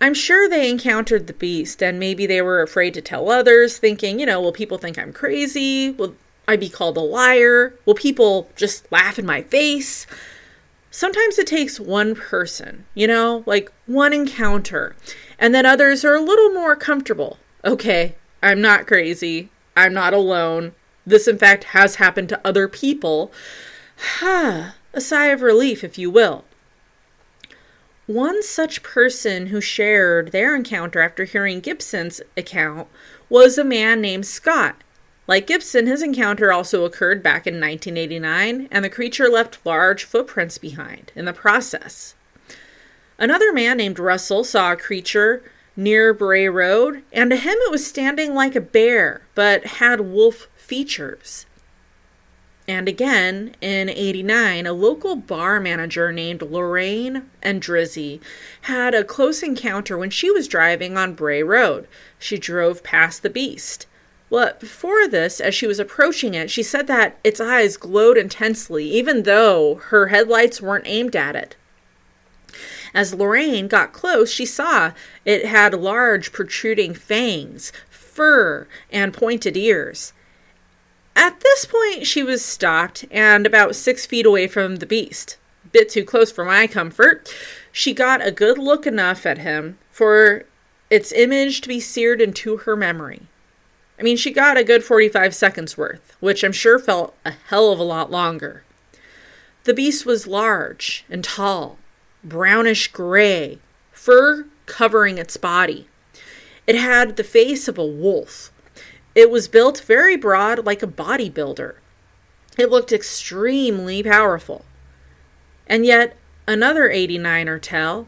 I'm 0.00 0.14
sure 0.14 0.48
they 0.48 0.68
encountered 0.68 1.26
the 1.26 1.32
beast 1.32 1.82
and 1.82 1.98
maybe 1.98 2.26
they 2.26 2.42
were 2.42 2.62
afraid 2.62 2.94
to 2.94 3.00
tell 3.00 3.30
others, 3.30 3.78
thinking, 3.78 4.20
you 4.20 4.26
know, 4.26 4.40
will 4.40 4.52
people 4.52 4.78
think 4.78 4.98
I'm 4.98 5.12
crazy? 5.12 5.90
Will 5.90 6.14
I 6.46 6.56
be 6.56 6.68
called 6.68 6.96
a 6.96 7.00
liar? 7.00 7.74
Will 7.86 7.94
people 7.94 8.48
just 8.56 8.90
laugh 8.92 9.18
in 9.18 9.26
my 9.26 9.42
face? 9.42 10.06
Sometimes 10.90 11.38
it 11.38 11.46
takes 11.46 11.80
one 11.80 12.14
person, 12.14 12.86
you 12.94 13.06
know, 13.06 13.42
like 13.46 13.70
one 13.86 14.12
encounter, 14.12 14.96
and 15.38 15.54
then 15.54 15.66
others 15.66 16.04
are 16.04 16.14
a 16.14 16.20
little 16.22 16.50
more 16.50 16.76
comfortable. 16.76 17.38
Okay, 17.64 18.14
I'm 18.42 18.60
not 18.62 18.86
crazy. 18.86 19.50
I'm 19.76 19.92
not 19.92 20.14
alone. 20.14 20.72
This, 21.04 21.28
in 21.28 21.36
fact, 21.36 21.64
has 21.64 21.96
happened 21.96 22.30
to 22.30 22.40
other 22.46 22.66
people. 22.66 23.30
Ha. 24.20 24.74
A 24.94 25.00
sigh 25.02 25.26
of 25.26 25.42
relief, 25.42 25.84
if 25.84 25.98
you 25.98 26.10
will. 26.10 26.45
One 28.06 28.40
such 28.44 28.84
person 28.84 29.46
who 29.46 29.60
shared 29.60 30.30
their 30.30 30.54
encounter 30.54 31.00
after 31.00 31.24
hearing 31.24 31.58
Gibson's 31.58 32.20
account 32.36 32.86
was 33.28 33.58
a 33.58 33.64
man 33.64 34.00
named 34.00 34.26
Scott. 34.26 34.76
Like 35.26 35.48
Gibson, 35.48 35.88
his 35.88 36.02
encounter 36.02 36.52
also 36.52 36.84
occurred 36.84 37.20
back 37.20 37.48
in 37.48 37.54
1989, 37.54 38.68
and 38.70 38.84
the 38.84 38.88
creature 38.88 39.28
left 39.28 39.58
large 39.66 40.04
footprints 40.04 40.56
behind 40.56 41.10
in 41.16 41.24
the 41.24 41.32
process. 41.32 42.14
Another 43.18 43.52
man 43.52 43.78
named 43.78 43.98
Russell 43.98 44.44
saw 44.44 44.72
a 44.72 44.76
creature 44.76 45.42
near 45.74 46.14
Bray 46.14 46.48
Road, 46.48 47.02
and 47.12 47.30
to 47.30 47.36
him 47.36 47.56
it 47.58 47.72
was 47.72 47.84
standing 47.84 48.34
like 48.34 48.54
a 48.54 48.60
bear, 48.60 49.22
but 49.34 49.64
had 49.64 50.00
wolf 50.00 50.48
features. 50.54 51.44
And 52.68 52.88
again, 52.88 53.54
in 53.60 53.88
89, 53.88 54.66
a 54.66 54.72
local 54.72 55.14
bar 55.14 55.60
manager 55.60 56.10
named 56.10 56.42
Lorraine 56.42 57.30
Endrizzi 57.40 58.20
had 58.62 58.92
a 58.92 59.04
close 59.04 59.42
encounter 59.42 59.96
when 59.96 60.10
she 60.10 60.30
was 60.32 60.48
driving 60.48 60.96
on 60.98 61.14
Bray 61.14 61.44
Road. 61.44 61.86
She 62.18 62.38
drove 62.38 62.82
past 62.82 63.22
the 63.22 63.30
beast. 63.30 63.86
Well, 64.28 64.54
before 64.58 65.06
this, 65.06 65.40
as 65.40 65.54
she 65.54 65.68
was 65.68 65.78
approaching 65.78 66.34
it, 66.34 66.50
she 66.50 66.64
said 66.64 66.88
that 66.88 67.18
its 67.22 67.40
eyes 67.40 67.76
glowed 67.76 68.18
intensely, 68.18 68.84
even 68.90 69.22
though 69.22 69.76
her 69.76 70.08
headlights 70.08 70.60
weren't 70.60 70.88
aimed 70.88 71.14
at 71.14 71.36
it. 71.36 71.54
As 72.92 73.14
Lorraine 73.14 73.68
got 73.68 73.92
close, 73.92 74.32
she 74.32 74.46
saw 74.46 74.90
it 75.24 75.44
had 75.44 75.74
large 75.74 76.32
protruding 76.32 76.94
fangs, 76.94 77.70
fur, 77.88 78.66
and 78.90 79.14
pointed 79.14 79.56
ears. 79.56 80.12
At 81.16 81.40
this 81.40 81.64
point, 81.64 82.06
she 82.06 82.22
was 82.22 82.44
stopped 82.44 83.06
and 83.10 83.46
about 83.46 83.74
six 83.74 84.04
feet 84.04 84.26
away 84.26 84.46
from 84.46 84.76
the 84.76 84.86
beast. 84.86 85.38
Bit 85.72 85.88
too 85.88 86.04
close 86.04 86.30
for 86.30 86.44
my 86.44 86.66
comfort. 86.66 87.34
She 87.72 87.94
got 87.94 88.24
a 88.24 88.30
good 88.30 88.58
look 88.58 88.86
enough 88.86 89.24
at 89.24 89.38
him 89.38 89.78
for 89.90 90.44
its 90.90 91.12
image 91.12 91.62
to 91.62 91.68
be 91.68 91.80
seared 91.80 92.20
into 92.20 92.58
her 92.58 92.76
memory. 92.76 93.22
I 93.98 94.02
mean, 94.02 94.18
she 94.18 94.30
got 94.30 94.58
a 94.58 94.64
good 94.64 94.84
45 94.84 95.34
seconds 95.34 95.78
worth, 95.78 96.16
which 96.20 96.44
I'm 96.44 96.52
sure 96.52 96.78
felt 96.78 97.16
a 97.24 97.30
hell 97.30 97.72
of 97.72 97.78
a 97.78 97.82
lot 97.82 98.10
longer. 98.10 98.62
The 99.64 99.74
beast 99.74 100.04
was 100.04 100.26
large 100.26 101.04
and 101.08 101.24
tall, 101.24 101.78
brownish 102.22 102.92
gray, 102.92 103.58
fur 103.90 104.46
covering 104.66 105.16
its 105.16 105.38
body. 105.38 105.88
It 106.66 106.76
had 106.76 107.16
the 107.16 107.24
face 107.24 107.68
of 107.68 107.78
a 107.78 107.86
wolf, 107.86 108.52
it 109.16 109.30
was 109.30 109.48
built 109.48 109.80
very 109.80 110.14
broad, 110.14 110.66
like 110.66 110.82
a 110.82 110.86
bodybuilder. 110.86 111.76
It 112.58 112.70
looked 112.70 112.92
extremely 112.92 114.02
powerful. 114.02 114.66
And 115.66 115.86
yet, 115.86 116.16
another 116.46 116.90
89er 116.90 117.60
tell 117.60 118.06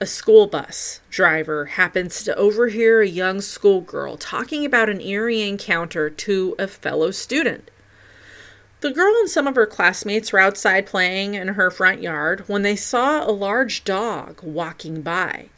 a 0.00 0.06
school 0.06 0.46
bus 0.46 1.00
driver 1.10 1.66
happens 1.66 2.24
to 2.24 2.34
overhear 2.36 3.02
a 3.02 3.06
young 3.06 3.42
schoolgirl 3.42 4.16
talking 4.16 4.64
about 4.64 4.88
an 4.88 5.00
eerie 5.00 5.42
encounter 5.42 6.08
to 6.08 6.56
a 6.58 6.66
fellow 6.66 7.10
student. 7.10 7.70
The 8.80 8.90
girl 8.90 9.14
and 9.20 9.28
some 9.28 9.46
of 9.46 9.56
her 9.56 9.66
classmates 9.66 10.32
were 10.32 10.40
outside 10.40 10.86
playing 10.86 11.34
in 11.34 11.48
her 11.48 11.70
front 11.70 12.00
yard 12.00 12.48
when 12.48 12.62
they 12.62 12.76
saw 12.76 13.24
a 13.24 13.30
large 13.30 13.84
dog 13.84 14.42
walking 14.42 15.02
by. 15.02 15.50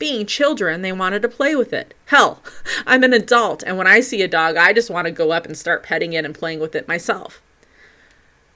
Being 0.00 0.24
children, 0.24 0.80
they 0.80 0.92
wanted 0.92 1.20
to 1.22 1.28
play 1.28 1.54
with 1.54 1.72
it. 1.74 1.94
Hell, 2.06 2.42
I'm 2.86 3.04
an 3.04 3.12
adult, 3.12 3.62
and 3.62 3.76
when 3.76 3.86
I 3.86 4.00
see 4.00 4.22
a 4.22 4.28
dog, 4.28 4.56
I 4.56 4.72
just 4.72 4.90
want 4.90 5.04
to 5.04 5.12
go 5.12 5.30
up 5.30 5.46
and 5.46 5.56
start 5.56 5.84
petting 5.84 6.14
it 6.14 6.24
and 6.24 6.34
playing 6.34 6.58
with 6.58 6.74
it 6.74 6.88
myself. 6.88 7.42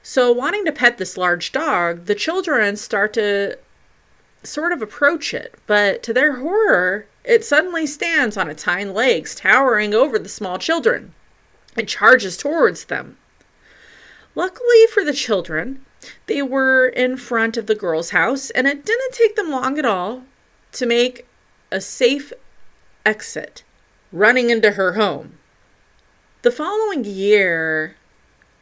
So, 0.03 0.33
wanting 0.33 0.65
to 0.65 0.73
pet 0.73 0.99
this 0.99 1.19
large 1.19 1.53
dog, 1.53 2.07
the 2.07 2.15
children 2.15 2.77
start 2.77 3.13
to 3.13 3.59
sort 4.43 4.73
of 4.73 4.81
approach 4.81 5.35
it, 5.35 5.55
but 5.67 6.03
to 6.05 6.15
their 6.15 6.37
horror, 6.37 7.07
it 7.25 7.45
suddenly 7.45 7.87
stands 7.87 8.39
on 8.39 8.49
its 8.49 8.65
hind 8.65 8.95
legs, 8.95 9.35
towering 9.35 9.93
over 9.93 10.19
the 10.19 10.29
small 10.29 10.59
children. 10.59 11.13
It 11.77 11.89
charges 11.89 12.39
towards 12.39 12.85
them. 12.87 13.19
Luckily 14.35 14.87
for 14.93 15.05
the 15.05 15.13
children, 15.13 15.85
they 16.27 16.41
were 16.41 16.87
in 16.87 17.19
front 17.19 17.59
of 17.59 17.67
the 17.67 17.75
girl's 17.75 18.11
house, 18.11 18.49
and 18.51 18.67
it 18.67 18.85
didn't 18.85 19.13
take 19.13 19.37
them 19.37 19.51
long 19.51 19.79
at 19.79 19.85
all 19.85 20.25
to 20.73 20.87
make 20.87 21.27
a 21.75 21.81
safe 21.81 22.33
exit, 23.05 23.65
running 24.13 24.49
into 24.49 24.71
her 24.71 24.93
home. 24.93 25.37
The 26.43 26.53
following 26.53 27.05
year, 27.05 27.97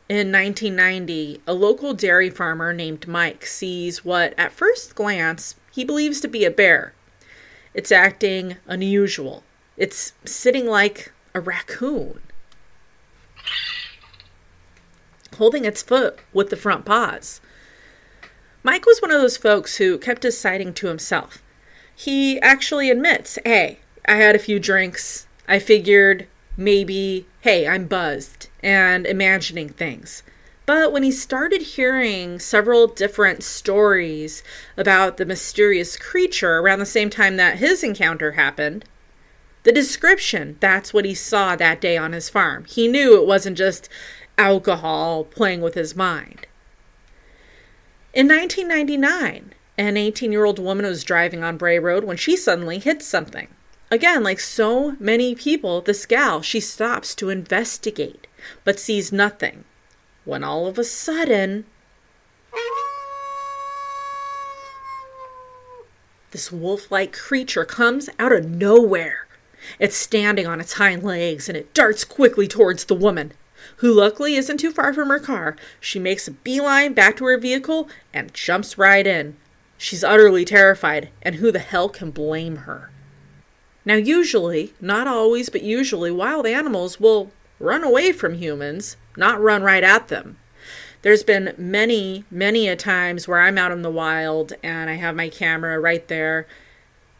in 0.08 0.32
1990, 0.32 1.42
a 1.46 1.52
local 1.52 1.92
dairy 1.92 2.30
farmer 2.30 2.72
named 2.72 3.06
Mike 3.06 3.44
sees 3.44 4.02
what, 4.02 4.32
at 4.38 4.50
first 4.50 4.94
glance, 4.94 5.56
he 5.70 5.84
believes 5.84 6.22
to 6.22 6.28
be 6.28 6.46
a 6.46 6.50
bear. 6.50 6.94
It's 7.74 7.92
acting 7.92 8.56
unusual. 8.66 9.44
It's 9.76 10.14
sitting 10.24 10.66
like 10.66 11.12
a 11.34 11.40
raccoon, 11.40 12.22
holding 15.36 15.66
its 15.66 15.82
foot 15.82 16.18
with 16.32 16.48
the 16.48 16.56
front 16.56 16.86
paws. 16.86 17.42
Mike 18.62 18.86
was 18.86 19.02
one 19.02 19.10
of 19.10 19.20
those 19.20 19.36
folks 19.36 19.76
who 19.76 19.98
kept 19.98 20.22
his 20.22 20.38
sighting 20.38 20.72
to 20.72 20.86
himself. 20.86 21.41
He 21.94 22.40
actually 22.40 22.90
admits, 22.90 23.38
hey, 23.44 23.78
I 24.06 24.16
had 24.16 24.34
a 24.34 24.40
few 24.40 24.58
drinks. 24.58 25.26
I 25.46 25.58
figured 25.58 26.26
maybe, 26.56 27.26
hey, 27.40 27.66
I'm 27.66 27.86
buzzed 27.86 28.48
and 28.62 29.06
imagining 29.06 29.68
things. 29.68 30.22
But 30.64 30.92
when 30.92 31.02
he 31.02 31.10
started 31.10 31.62
hearing 31.62 32.38
several 32.38 32.86
different 32.86 33.42
stories 33.42 34.42
about 34.76 35.16
the 35.16 35.26
mysterious 35.26 35.96
creature 35.96 36.58
around 36.58 36.78
the 36.78 36.86
same 36.86 37.10
time 37.10 37.36
that 37.36 37.58
his 37.58 37.82
encounter 37.82 38.32
happened, 38.32 38.84
the 39.64 39.72
description, 39.72 40.56
that's 40.60 40.94
what 40.94 41.04
he 41.04 41.14
saw 41.14 41.56
that 41.56 41.80
day 41.80 41.96
on 41.96 42.12
his 42.12 42.28
farm. 42.28 42.64
He 42.64 42.88
knew 42.88 43.20
it 43.20 43.26
wasn't 43.26 43.58
just 43.58 43.88
alcohol 44.38 45.24
playing 45.24 45.60
with 45.60 45.74
his 45.74 45.94
mind. 45.94 46.46
In 48.14 48.28
1999, 48.28 49.52
an 49.78 49.96
18 49.96 50.32
year 50.32 50.44
old 50.44 50.58
woman 50.58 50.86
was 50.86 51.04
driving 51.04 51.42
on 51.42 51.56
Bray 51.56 51.78
Road 51.78 52.04
when 52.04 52.16
she 52.16 52.36
suddenly 52.36 52.78
hits 52.78 53.06
something. 53.06 53.48
Again, 53.90 54.22
like 54.22 54.40
so 54.40 54.96
many 54.98 55.34
people, 55.34 55.80
this 55.80 56.06
gal, 56.06 56.40
she 56.40 56.60
stops 56.60 57.14
to 57.16 57.28
investigate, 57.28 58.26
but 58.64 58.78
sees 58.78 59.12
nothing. 59.12 59.64
When 60.24 60.42
all 60.42 60.66
of 60.66 60.78
a 60.78 60.84
sudden, 60.84 61.64
this 66.30 66.50
wolf 66.50 66.90
like 66.90 67.12
creature 67.12 67.64
comes 67.64 68.08
out 68.18 68.32
of 68.32 68.48
nowhere. 68.48 69.26
It's 69.78 69.96
standing 69.96 70.46
on 70.46 70.60
its 70.60 70.74
hind 70.74 71.02
legs 71.02 71.48
and 71.48 71.56
it 71.56 71.74
darts 71.74 72.04
quickly 72.04 72.48
towards 72.48 72.84
the 72.84 72.94
woman, 72.94 73.32
who 73.76 73.92
luckily 73.92 74.36
isn't 74.36 74.58
too 74.58 74.72
far 74.72 74.94
from 74.94 75.08
her 75.08 75.20
car. 75.20 75.56
She 75.80 75.98
makes 75.98 76.26
a 76.26 76.32
beeline 76.32 76.94
back 76.94 77.16
to 77.18 77.26
her 77.26 77.38
vehicle 77.38 77.88
and 78.12 78.32
jumps 78.32 78.78
right 78.78 79.06
in. 79.06 79.36
She's 79.82 80.04
utterly 80.04 80.44
terrified, 80.44 81.08
and 81.22 81.34
who 81.34 81.50
the 81.50 81.58
hell 81.58 81.88
can 81.88 82.12
blame 82.12 82.54
her? 82.54 82.92
Now, 83.84 83.96
usually, 83.96 84.74
not 84.80 85.08
always, 85.08 85.48
but 85.48 85.64
usually, 85.64 86.12
wild 86.12 86.46
animals 86.46 87.00
will 87.00 87.32
run 87.58 87.82
away 87.82 88.12
from 88.12 88.34
humans, 88.34 88.96
not 89.16 89.42
run 89.42 89.64
right 89.64 89.82
at 89.82 90.06
them. 90.06 90.38
There's 91.02 91.24
been 91.24 91.56
many, 91.58 92.24
many 92.30 92.68
a 92.68 92.76
times 92.76 93.26
where 93.26 93.40
I'm 93.40 93.58
out 93.58 93.72
in 93.72 93.82
the 93.82 93.90
wild 93.90 94.52
and 94.62 94.88
I 94.88 94.94
have 94.94 95.16
my 95.16 95.28
camera 95.28 95.80
right 95.80 96.06
there 96.06 96.46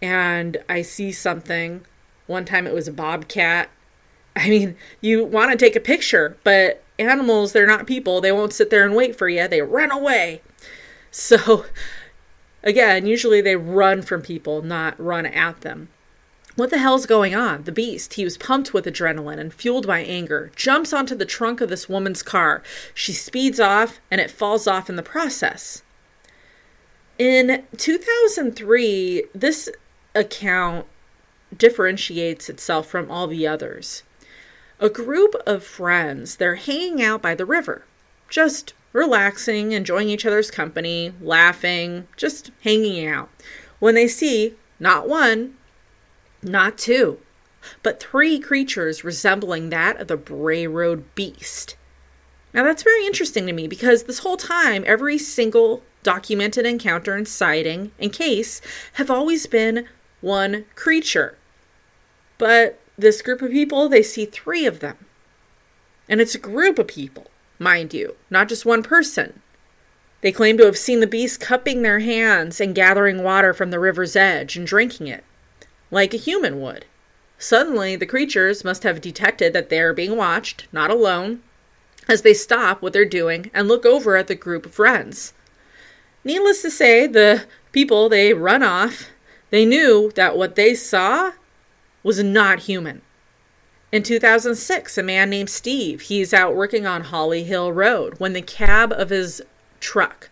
and 0.01 0.57
I 0.69 0.83
see 0.83 1.11
something 1.11 1.85
one 2.29 2.45
time 2.45 2.69
it 2.69 2.75
was 2.75 2.87
a 2.87 2.93
bobcat. 2.93 3.71
I 4.37 4.49
mean, 4.49 4.77
you 5.01 5.25
want 5.25 5.51
to 5.51 5.57
take 5.57 5.75
a 5.75 5.81
picture, 5.81 6.37
but 6.45 6.85
animals, 6.97 7.55
they're 7.55 7.67
not 7.67 7.89
people. 7.89 8.21
They 8.21 8.31
won't 8.31 8.53
sit 8.53 8.71
there 8.71 8.85
and 8.85 8.95
wait 8.95 9.17
for 9.17 9.29
you. 9.29 9.49
They 9.49 9.63
run 9.63 9.91
away. 9.91 10.43
So, 11.11 11.67
again, 12.63 13.07
usually 13.07 13.41
they 13.41 13.57
run 13.57 14.03
from 14.03 14.23
people, 14.23 14.63
not 14.63 14.99
run 14.99 15.27
at 15.27 15.61
them. 15.63 15.89
What 16.55 16.69
the 16.69 16.79
hell's 16.79 17.07
going 17.07 17.35
on? 17.35 17.63
The 17.63 17.73
beast, 17.73 18.15
he 18.15 18.25
was 18.25 18.37
pumped 18.37 18.75
with 18.75 18.85
adrenaline 18.85 19.39
and 19.39 19.55
fueled 19.55 19.87
by 19.87 20.01
anger, 20.01 20.53
jumps 20.55 20.93
onto 20.93 21.15
the 21.15 21.25
trunk 21.25 21.63
of 21.63 21.71
this 21.71 21.89
woman's 21.89 22.23
car. 22.23 22.63
She 22.93 23.15
speeds 23.15 23.59
off, 23.59 24.01
and 24.11 24.21
it 24.21 24.31
falls 24.31 24.67
off 24.67 24.91
in 24.91 24.97
the 24.97 25.03
process. 25.03 25.83
In 27.19 27.65
2003, 27.79 29.25
this 29.35 29.71
account 30.15 30.87
differentiates 31.57 32.51
itself 32.51 32.87
from 32.87 33.11
all 33.11 33.27
the 33.27 33.47
others. 33.47 34.03
A 34.79 34.91
group 34.91 35.35
of 35.47 35.65
friends, 35.65 36.37
they're 36.37 36.57
hanging 36.57 37.03
out 37.03 37.23
by 37.23 37.35
the 37.35 37.47
river, 37.47 37.85
just 38.29 38.75
relaxing, 38.93 39.73
enjoying 39.73 40.09
each 40.09 40.27
other's 40.27 40.51
company, 40.51 41.13
laughing, 41.21 42.07
just 42.17 42.51
hanging 42.63 43.07
out. 43.07 43.31
When 43.79 43.95
they 43.95 44.09
see 44.09 44.55
not 44.79 45.09
one, 45.09 45.57
not 46.43 46.79
two, 46.79 47.19
but 47.83 48.01
three 48.01 48.39
creatures 48.39 49.05
resembling 49.05 49.71
that 49.71 50.01
of 50.01 50.09
the 50.09 50.17
Bray 50.17 50.67
Road 50.67 51.05
beast. 51.15 51.77
Now 52.53 52.65
that's 52.65 52.83
very 52.83 53.07
interesting 53.07 53.47
to 53.47 53.53
me 53.53 53.67
because 53.67 54.05
this 54.05 54.19
whole 54.19 54.37
time, 54.37 54.85
every 54.87 55.19
single 55.19 55.83
documented 56.03 56.67
encounter 56.67 57.15
and 57.15 57.27
sighting 57.27 57.93
and 57.99 58.13
case 58.13 58.61
have 58.95 59.11
always 59.11 59.47
been 59.47 59.87
one 60.21 60.65
creature. 60.75 61.37
But 62.39 62.81
this 62.99 63.23
group 63.23 63.41
of 63.41 63.51
people, 63.51 63.89
they 63.89 64.03
see 64.03 64.27
three 64.27 64.67
of 64.67 64.81
them. 64.81 64.97
And 66.09 66.21
it's 66.21 66.35
a 66.35 66.39
group 66.39 66.79
of 66.79 66.89
people, 66.89 67.29
mind 67.63 67.95
you, 67.95 68.17
not 68.31 68.49
just 68.49 68.67
one 68.67 68.83
person. 68.83 69.41
They 70.21 70.33
claim 70.33 70.57
to 70.59 70.67
have 70.67 70.79
seen 70.79 71.01
the 71.01 71.07
beast 71.07 71.41
cupping 71.41 71.83
their 71.83 72.01
hands 72.01 72.61
and 72.61 72.75
gathering 72.75 73.23
water 73.23 73.53
from 73.53 73.71
the 73.71 73.81
river's 73.81 74.17
edge 74.17 74.57
and 74.57 74.67
drinking 74.67 75.09
it, 75.09 75.25
like 75.91 76.15
a 76.15 76.19
human 76.19 76.61
would. 76.61 76.85
Suddenly, 77.39 77.97
the 77.97 78.07
creatures 78.07 78.65
must 78.65 78.85
have 78.85 79.01
detected 79.01 79.53
that 79.53 79.69
they 79.69 79.81
are 79.81 79.93
being 79.93 80.17
watched, 80.17 80.69
not 80.73 80.91
alone, 80.91 81.43
as 82.09 82.23
they 82.23 82.35
stop 82.35 82.83
what 82.83 82.93
they're 82.93 83.05
doing 83.05 83.51
and 83.53 83.67
look 83.67 83.85
over 83.85 84.17
at 84.17 84.29
the 84.29 84.35
group 84.35 84.65
of 84.65 84.75
friends. 84.75 85.33
Needless 86.25 86.63
to 86.63 86.71
say, 86.71 87.07
the 87.07 87.45
people 87.73 88.09
they 88.09 88.33
run 88.33 88.63
off. 88.63 89.11
They 89.51 89.65
knew 89.65 90.13
that 90.15 90.37
what 90.37 90.55
they 90.55 90.75
saw 90.75 91.33
was 92.03 92.23
not 92.23 92.61
human. 92.61 93.03
In 93.93 94.03
2006, 94.03 94.97
a 94.97 95.03
man 95.03 95.29
named 95.29 95.51
Steve, 95.51 96.01
he's 96.01 96.33
out 96.33 96.57
working 96.57 96.87
on 96.87 97.03
Holly 97.03 97.45
Hill 97.45 97.71
Road 97.75 98.19
when 98.19 98.33
the 98.33 98.41
cab 98.41 98.91
of 98.91 99.11
his 99.11 99.43
truck 99.81 100.31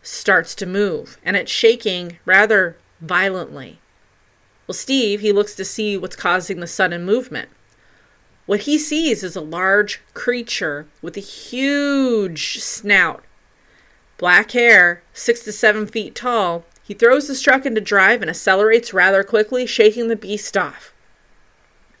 starts 0.00 0.54
to 0.54 0.64
move 0.64 1.18
and 1.24 1.36
it's 1.36 1.50
shaking 1.50 2.20
rather 2.24 2.76
violently. 3.00 3.80
Well, 4.68 4.74
Steve, 4.74 5.20
he 5.22 5.32
looks 5.32 5.56
to 5.56 5.64
see 5.64 5.98
what's 5.98 6.14
causing 6.14 6.60
the 6.60 6.68
sudden 6.68 7.04
movement. 7.04 7.48
What 8.46 8.60
he 8.60 8.78
sees 8.78 9.24
is 9.24 9.34
a 9.34 9.40
large 9.40 10.00
creature 10.14 10.86
with 11.02 11.16
a 11.16 11.20
huge 11.20 12.60
snout, 12.60 13.24
black 14.18 14.52
hair, 14.52 15.02
six 15.12 15.40
to 15.40 15.52
seven 15.52 15.88
feet 15.88 16.14
tall, 16.14 16.64
he 16.84 16.94
throws 16.94 17.26
his 17.26 17.42
truck 17.42 17.66
into 17.66 17.80
drive 17.80 18.22
and 18.22 18.30
accelerates 18.30 18.94
rather 18.94 19.24
quickly, 19.24 19.66
shaking 19.66 20.06
the 20.06 20.16
beast 20.16 20.56
off. 20.56 20.94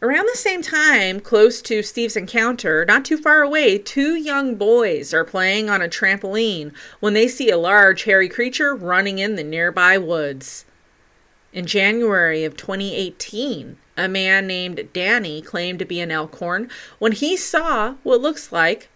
Around 0.00 0.26
the 0.26 0.38
same 0.38 0.62
time, 0.62 1.18
close 1.18 1.60
to 1.62 1.82
Steve's 1.82 2.16
encounter, 2.16 2.84
not 2.84 3.04
too 3.04 3.16
far 3.16 3.42
away, 3.42 3.78
two 3.78 4.14
young 4.14 4.54
boys 4.54 5.12
are 5.12 5.24
playing 5.24 5.68
on 5.68 5.82
a 5.82 5.88
trampoline 5.88 6.72
when 7.00 7.14
they 7.14 7.26
see 7.26 7.50
a 7.50 7.58
large, 7.58 8.04
hairy 8.04 8.28
creature 8.28 8.76
running 8.76 9.18
in 9.18 9.34
the 9.34 9.42
nearby 9.42 9.98
woods. 9.98 10.64
In 11.52 11.66
January 11.66 12.44
of 12.44 12.56
2018, 12.56 13.76
a 13.96 14.08
man 14.08 14.46
named 14.46 14.88
Danny 14.92 15.42
claimed 15.42 15.80
to 15.80 15.84
be 15.84 15.98
an 15.98 16.12
Elkhorn 16.12 16.70
when 17.00 17.10
he 17.10 17.36
saw 17.36 17.94
what 18.04 18.20
looks 18.20 18.52
like 18.52 18.88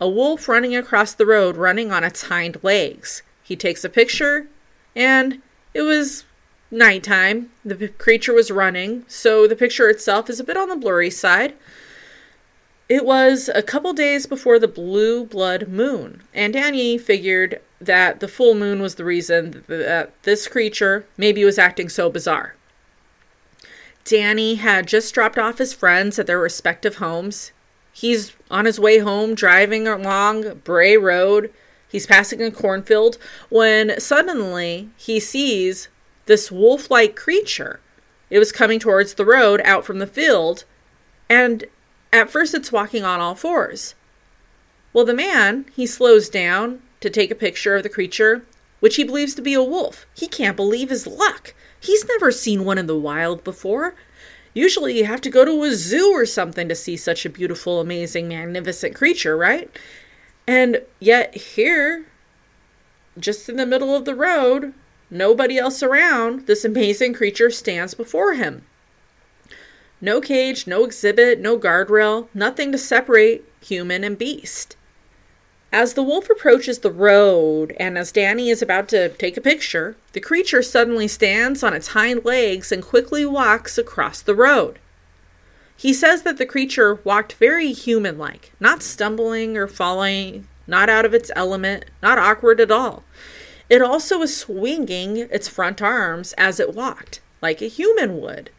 a 0.00 0.08
wolf 0.08 0.48
running 0.48 0.76
across 0.76 1.14
the 1.14 1.26
road, 1.26 1.56
running 1.56 1.90
on 1.90 2.04
its 2.04 2.28
hind 2.28 2.62
legs. 2.62 3.24
He 3.42 3.56
takes 3.56 3.82
a 3.82 3.88
picture 3.88 4.46
and 4.94 5.42
it 5.74 5.82
was 5.82 6.24
nighttime. 6.70 7.50
The 7.64 7.88
creature 7.88 8.32
was 8.32 8.50
running, 8.50 9.04
so 9.08 9.46
the 9.46 9.56
picture 9.56 9.88
itself 9.88 10.28
is 10.28 10.40
a 10.40 10.44
bit 10.44 10.56
on 10.56 10.68
the 10.68 10.76
blurry 10.76 11.10
side. 11.10 11.54
It 12.88 13.04
was 13.04 13.50
a 13.54 13.62
couple 13.62 13.92
days 13.92 14.26
before 14.26 14.58
the 14.58 14.68
blue 14.68 15.24
blood 15.24 15.68
moon, 15.68 16.22
and 16.32 16.54
Danny 16.54 16.96
figured 16.96 17.60
that 17.80 18.20
the 18.20 18.28
full 18.28 18.54
moon 18.54 18.80
was 18.80 18.94
the 18.94 19.04
reason 19.04 19.62
that 19.66 20.12
this 20.22 20.48
creature 20.48 21.04
maybe 21.16 21.44
was 21.44 21.58
acting 21.58 21.88
so 21.88 22.08
bizarre. 22.08 22.54
Danny 24.04 24.54
had 24.54 24.88
just 24.88 25.12
dropped 25.12 25.38
off 25.38 25.58
his 25.58 25.74
friends 25.74 26.18
at 26.18 26.26
their 26.26 26.38
respective 26.38 26.96
homes. 26.96 27.52
He's 27.92 28.32
on 28.50 28.64
his 28.64 28.80
way 28.80 28.98
home 28.98 29.34
driving 29.34 29.86
along 29.86 30.60
Bray 30.64 30.96
Road 30.96 31.52
He's 31.88 32.06
passing 32.06 32.42
a 32.42 32.50
cornfield 32.50 33.16
when 33.48 33.98
suddenly 33.98 34.90
he 34.96 35.18
sees 35.18 35.88
this 36.28 36.52
wolf 36.52 36.90
like 36.90 37.16
creature. 37.16 37.80
It 38.30 38.38
was 38.38 38.52
coming 38.52 38.78
towards 38.78 39.14
the 39.14 39.24
road 39.24 39.60
out 39.64 39.84
from 39.84 39.98
the 39.98 40.06
field, 40.06 40.64
and 41.28 41.64
at 42.12 42.30
first 42.30 42.54
it's 42.54 42.70
walking 42.70 43.02
on 43.02 43.18
all 43.18 43.34
fours. 43.34 43.94
Well, 44.92 45.06
the 45.06 45.14
man, 45.14 45.64
he 45.74 45.86
slows 45.86 46.28
down 46.28 46.80
to 47.00 47.10
take 47.10 47.30
a 47.30 47.34
picture 47.34 47.76
of 47.76 47.82
the 47.82 47.88
creature, 47.88 48.42
which 48.80 48.96
he 48.96 49.04
believes 49.04 49.34
to 49.34 49.42
be 49.42 49.54
a 49.54 49.62
wolf. 49.62 50.06
He 50.14 50.28
can't 50.28 50.56
believe 50.56 50.90
his 50.90 51.06
luck. 51.06 51.54
He's 51.80 52.06
never 52.06 52.30
seen 52.30 52.64
one 52.64 52.78
in 52.78 52.86
the 52.86 52.96
wild 52.96 53.42
before. 53.42 53.94
Usually 54.52 54.98
you 54.98 55.04
have 55.06 55.20
to 55.22 55.30
go 55.30 55.44
to 55.44 55.62
a 55.62 55.74
zoo 55.74 56.10
or 56.12 56.26
something 56.26 56.68
to 56.68 56.74
see 56.74 56.96
such 56.96 57.24
a 57.24 57.30
beautiful, 57.30 57.80
amazing, 57.80 58.28
magnificent 58.28 58.94
creature, 58.94 59.36
right? 59.36 59.70
And 60.46 60.82
yet, 61.00 61.34
here, 61.34 62.06
just 63.18 63.48
in 63.48 63.56
the 63.56 63.66
middle 63.66 63.94
of 63.94 64.04
the 64.04 64.14
road, 64.14 64.74
nobody 65.10 65.58
else 65.58 65.82
around, 65.82 66.46
this 66.46 66.64
amazing 66.64 67.14
creature 67.14 67.50
stands 67.50 67.94
before 67.94 68.34
him. 68.34 68.64
No 70.00 70.20
cage, 70.20 70.66
no 70.66 70.84
exhibit, 70.84 71.40
no 71.40 71.58
guardrail, 71.58 72.28
nothing 72.32 72.70
to 72.72 72.78
separate 72.78 73.44
human 73.60 74.04
and 74.04 74.16
beast. 74.16 74.76
As 75.72 75.94
the 75.94 76.02
wolf 76.02 76.30
approaches 76.30 76.78
the 76.78 76.90
road, 76.90 77.76
and 77.78 77.98
as 77.98 78.12
Danny 78.12 78.48
is 78.48 78.62
about 78.62 78.88
to 78.88 79.10
take 79.10 79.36
a 79.36 79.42
picture, 79.42 79.96
the 80.12 80.20
creature 80.20 80.62
suddenly 80.62 81.08
stands 81.08 81.62
on 81.62 81.74
its 81.74 81.88
hind 81.88 82.24
legs 82.24 82.72
and 82.72 82.82
quickly 82.82 83.26
walks 83.26 83.76
across 83.76 84.22
the 84.22 84.34
road. 84.34 84.78
He 85.76 85.92
says 85.92 86.22
that 86.22 86.38
the 86.38 86.46
creature 86.46 87.00
walked 87.04 87.34
very 87.34 87.72
human 87.72 88.18
like, 88.18 88.52
not 88.58 88.82
stumbling 88.82 89.56
or 89.56 89.66
falling, 89.66 90.48
not 90.66 90.88
out 90.88 91.04
of 91.04 91.14
its 91.14 91.30
element, 91.36 91.84
not 92.02 92.18
awkward 92.18 92.60
at 92.60 92.70
all. 92.70 93.04
It 93.68 93.82
also 93.82 94.18
was 94.18 94.36
swinging 94.36 95.16
its 95.16 95.48
front 95.48 95.82
arms 95.82 96.32
as 96.38 96.58
it 96.58 96.74
walked, 96.74 97.20
like 97.42 97.60
a 97.60 97.66
human 97.68 98.20
would. 98.20 98.50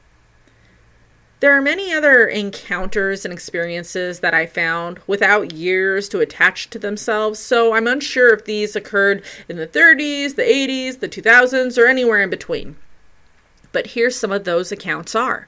There 1.40 1.54
are 1.54 1.62
many 1.62 1.94
other 1.94 2.28
encounters 2.28 3.24
and 3.24 3.34
experiences 3.34 4.20
that 4.20 4.34
I 4.34 4.46
found 4.46 5.00
without 5.08 5.54
years 5.54 6.10
to 6.10 6.20
attach 6.20 6.70
to 6.72 6.80
themselves, 6.80 7.40
so 7.40 7.74
I'm 7.74 7.88
unsure 7.88 8.34
if 8.34 8.44
these 8.44 8.76
occurred 8.76 9.24
in 9.48 9.56
the 9.56 9.66
30s, 9.66 10.36
the 10.36 10.44
80s, 10.44 11.00
the 11.00 11.08
2000s, 11.08 11.78
or 11.78 11.88
anywhere 11.88 12.22
in 12.22 12.30
between. 12.30 12.76
But 13.72 13.88
here 13.88 14.12
some 14.12 14.34
of 14.34 14.44
those 14.44 14.72
accounts 14.72 15.16
are. 15.16 15.48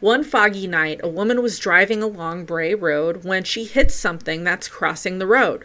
One 0.00 0.22
foggy 0.22 0.66
night, 0.66 1.00
a 1.02 1.08
woman 1.08 1.42
was 1.42 1.58
driving 1.58 2.02
along 2.02 2.44
Bray 2.44 2.74
Road 2.74 3.24
when 3.24 3.42
she 3.42 3.64
hit 3.64 3.90
something 3.90 4.44
that's 4.44 4.68
crossing 4.68 5.18
the 5.18 5.26
road. 5.26 5.64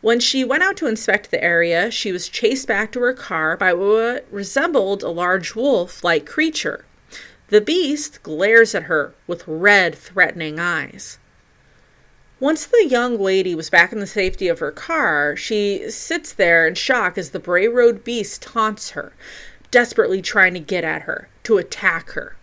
When 0.00 0.20
she 0.20 0.44
went 0.44 0.62
out 0.62 0.76
to 0.76 0.86
inspect 0.86 1.30
the 1.30 1.42
area, 1.42 1.90
she 1.90 2.12
was 2.12 2.28
chased 2.28 2.68
back 2.68 2.92
to 2.92 3.00
her 3.00 3.14
car 3.14 3.56
by 3.56 3.72
what 3.72 4.26
resembled 4.30 5.02
a 5.02 5.08
large 5.08 5.56
wolf 5.56 6.04
like 6.04 6.24
creature. 6.24 6.84
The 7.48 7.60
beast 7.60 8.22
glares 8.22 8.74
at 8.76 8.84
her 8.84 9.14
with 9.26 9.48
red, 9.48 9.96
threatening 9.96 10.60
eyes. 10.60 11.18
Once 12.38 12.66
the 12.66 12.86
young 12.86 13.18
lady 13.18 13.56
was 13.56 13.70
back 13.70 13.90
in 13.90 13.98
the 13.98 14.06
safety 14.06 14.46
of 14.46 14.60
her 14.60 14.70
car, 14.70 15.34
she 15.34 15.90
sits 15.90 16.32
there 16.32 16.68
in 16.68 16.76
shock 16.76 17.18
as 17.18 17.30
the 17.30 17.40
Bray 17.40 17.66
Road 17.66 18.04
beast 18.04 18.42
taunts 18.42 18.90
her, 18.90 19.12
desperately 19.72 20.22
trying 20.22 20.54
to 20.54 20.60
get 20.60 20.84
at 20.84 21.02
her, 21.02 21.28
to 21.42 21.58
attack 21.58 22.10
her. 22.10 22.36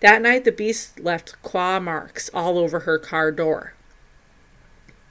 That 0.00 0.20
night, 0.20 0.44
the 0.44 0.50
beast 0.50 0.98
left 0.98 1.40
claw 1.42 1.78
marks 1.78 2.28
all 2.34 2.58
over 2.58 2.80
her 2.80 2.98
car 2.98 3.30
door. 3.30 3.74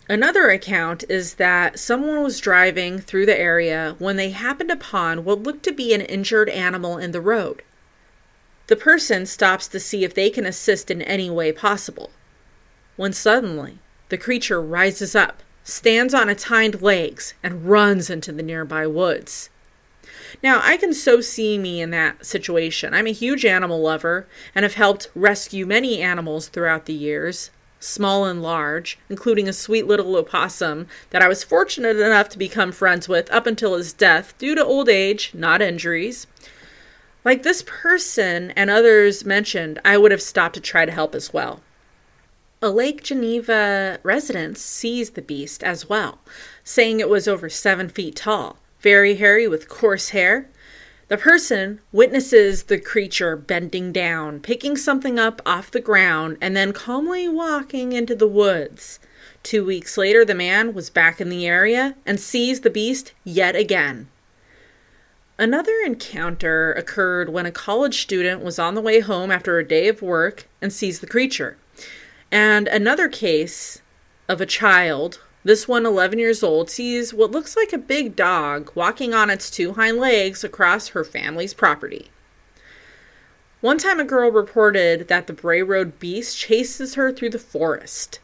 Another 0.09 0.49
account 0.49 1.05
is 1.07 1.35
that 1.35 1.79
someone 1.79 2.21
was 2.21 2.41
driving 2.41 2.99
through 2.99 3.25
the 3.25 3.39
area 3.39 3.95
when 3.99 4.17
they 4.17 4.31
happened 4.31 4.69
upon 4.69 5.23
what 5.23 5.43
looked 5.43 5.63
to 5.63 5.71
be 5.71 5.93
an 5.93 6.01
injured 6.01 6.49
animal 6.49 6.97
in 6.97 7.11
the 7.11 7.21
road. 7.21 7.61
The 8.67 8.75
person 8.75 9.25
stops 9.25 9.67
to 9.69 9.79
see 9.79 10.03
if 10.03 10.13
they 10.13 10.29
can 10.29 10.45
assist 10.45 10.91
in 10.91 11.01
any 11.01 11.29
way 11.29 11.53
possible. 11.53 12.11
When 12.97 13.13
suddenly, 13.13 13.79
the 14.09 14.17
creature 14.17 14.61
rises 14.61 15.15
up, 15.15 15.41
stands 15.63 16.13
on 16.13 16.27
its 16.27 16.45
hind 16.45 16.81
legs, 16.81 17.33
and 17.41 17.65
runs 17.69 18.09
into 18.09 18.33
the 18.33 18.43
nearby 18.43 18.85
woods. 18.87 19.49
Now, 20.43 20.59
I 20.61 20.75
can 20.75 20.93
so 20.93 21.21
see 21.21 21.57
me 21.57 21.81
in 21.81 21.91
that 21.91 22.25
situation. 22.25 22.93
I'm 22.93 23.07
a 23.07 23.11
huge 23.11 23.45
animal 23.45 23.81
lover 23.81 24.27
and 24.53 24.63
have 24.63 24.73
helped 24.73 25.09
rescue 25.15 25.65
many 25.65 26.01
animals 26.01 26.49
throughout 26.49 26.85
the 26.85 26.93
years, 26.93 27.51
small 27.83 28.25
and 28.25 28.41
large, 28.41 28.97
including 29.09 29.47
a 29.47 29.53
sweet 29.53 29.85
little 29.85 30.15
opossum 30.15 30.87
that 31.09 31.21
I 31.21 31.27
was 31.27 31.43
fortunate 31.43 31.97
enough 31.97 32.29
to 32.29 32.37
become 32.37 32.71
friends 32.71 33.07
with 33.07 33.31
up 33.31 33.45
until 33.45 33.75
his 33.75 33.93
death 33.93 34.37
due 34.37 34.55
to 34.55 34.63
old 34.63 34.89
age, 34.89 35.31
not 35.33 35.61
injuries. 35.61 36.27
Like 37.25 37.43
this 37.43 37.63
person 37.65 38.51
and 38.51 38.69
others 38.69 39.25
mentioned, 39.25 39.79
I 39.85 39.97
would 39.97 40.11
have 40.11 40.21
stopped 40.21 40.55
to 40.55 40.61
try 40.61 40.85
to 40.85 40.91
help 40.91 41.15
as 41.15 41.33
well. 41.33 41.61
A 42.61 42.69
Lake 42.69 43.03
Geneva 43.03 43.99
resident 44.03 44.57
sees 44.57 45.11
the 45.11 45.21
beast 45.21 45.63
as 45.63 45.89
well, 45.89 46.19
saying 46.63 46.99
it 46.99 47.09
was 47.09 47.27
over 47.27 47.49
seven 47.49 47.89
feet 47.89 48.15
tall, 48.15 48.57
very 48.79 49.15
hairy 49.15 49.47
with 49.47 49.67
coarse 49.67 50.09
hair. 50.09 50.49
The 51.13 51.19
person 51.19 51.79
witnesses 51.91 52.63
the 52.63 52.79
creature 52.79 53.35
bending 53.35 53.91
down, 53.91 54.39
picking 54.39 54.75
something 54.75 55.19
up 55.19 55.43
off 55.45 55.69
the 55.69 55.79
ground, 55.79 56.39
and 56.41 56.57
then 56.57 56.73
calmly 56.73 57.27
walking 57.27 57.93
into 57.93 58.15
the 58.15 58.27
woods. 58.27 58.99
Two 59.43 59.63
weeks 59.63 59.95
later, 59.95 60.25
the 60.25 60.33
man 60.33 60.73
was 60.73 60.89
back 60.89 61.21
in 61.21 61.29
the 61.29 61.45
area 61.45 61.93
and 62.03 62.19
sees 62.19 62.61
the 62.61 62.71
beast 62.71 63.13
yet 63.23 63.55
again. 63.55 64.07
Another 65.37 65.75
encounter 65.85 66.73
occurred 66.73 67.29
when 67.29 67.45
a 67.45 67.51
college 67.51 68.01
student 68.01 68.41
was 68.43 68.57
on 68.57 68.73
the 68.73 68.81
way 68.81 68.99
home 68.99 69.29
after 69.29 69.59
a 69.59 69.67
day 69.67 69.87
of 69.89 70.01
work 70.01 70.47
and 70.63 70.73
sees 70.73 70.99
the 70.99 71.05
creature. 71.05 71.57
And 72.31 72.67
another 72.67 73.07
case 73.07 73.83
of 74.27 74.41
a 74.41 74.47
child, 74.47 75.21
this 75.43 75.67
one 75.67 75.85
11 75.85 76.19
years 76.19 76.43
old, 76.43 76.69
sees 76.69 77.13
what 77.13 77.31
looks 77.31 77.55
like 77.55 77.73
a 77.73 77.77
big 77.77 78.15
dog 78.15 78.71
walking 78.75 79.13
on 79.13 79.29
its 79.29 79.49
two 79.49 79.73
hind 79.73 79.97
legs 79.97 80.43
across 80.43 80.89
her 80.89 81.03
family's 81.03 81.53
property. 81.53 82.09
One 83.61 83.77
time, 83.77 83.99
a 83.99 84.05
girl 84.05 84.29
reported 84.29 85.07
that 85.07 85.27
the 85.27 85.33
Bray 85.33 85.61
Road 85.63 85.99
beast 85.99 86.37
chases 86.37 86.95
her 86.95 87.11
through 87.11 87.29
the 87.29 87.39
forest. 87.39 88.19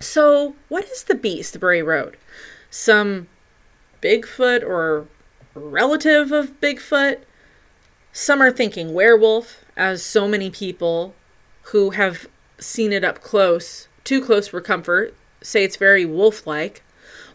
So, 0.00 0.54
what 0.68 0.84
is 0.84 1.04
the 1.04 1.14
beast, 1.14 1.54
the 1.54 1.58
Bray 1.58 1.82
Road? 1.82 2.16
Some 2.70 3.28
Bigfoot 4.02 4.62
or 4.62 5.06
relative 5.54 6.30
of 6.30 6.60
Bigfoot. 6.60 7.20
Some 8.12 8.42
are 8.42 8.52
thinking 8.52 8.92
werewolf, 8.94 9.64
as 9.76 10.02
so 10.02 10.28
many 10.28 10.50
people 10.50 11.14
who 11.62 11.90
have 11.90 12.28
seen 12.58 12.92
it 12.92 13.04
up 13.04 13.22
close, 13.22 13.88
too 14.04 14.22
close 14.22 14.48
for 14.48 14.60
comfort, 14.60 15.14
say 15.42 15.64
it's 15.64 15.76
very 15.76 16.04
wolf 16.04 16.46
like. 16.46 16.82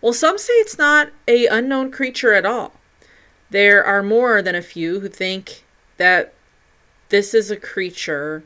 Well, 0.01 0.13
some 0.13 0.37
say 0.37 0.53
it's 0.53 0.77
not 0.77 1.11
a 1.27 1.47
unknown 1.47 1.91
creature 1.91 2.33
at 2.33 2.45
all. 2.45 2.73
There 3.49 3.83
are 3.83 4.03
more 4.03 4.41
than 4.41 4.55
a 4.55 4.61
few 4.61 4.99
who 4.99 5.07
think 5.07 5.63
that 5.97 6.33
this 7.09 7.33
is 7.33 7.51
a 7.51 7.57
creature, 7.57 8.43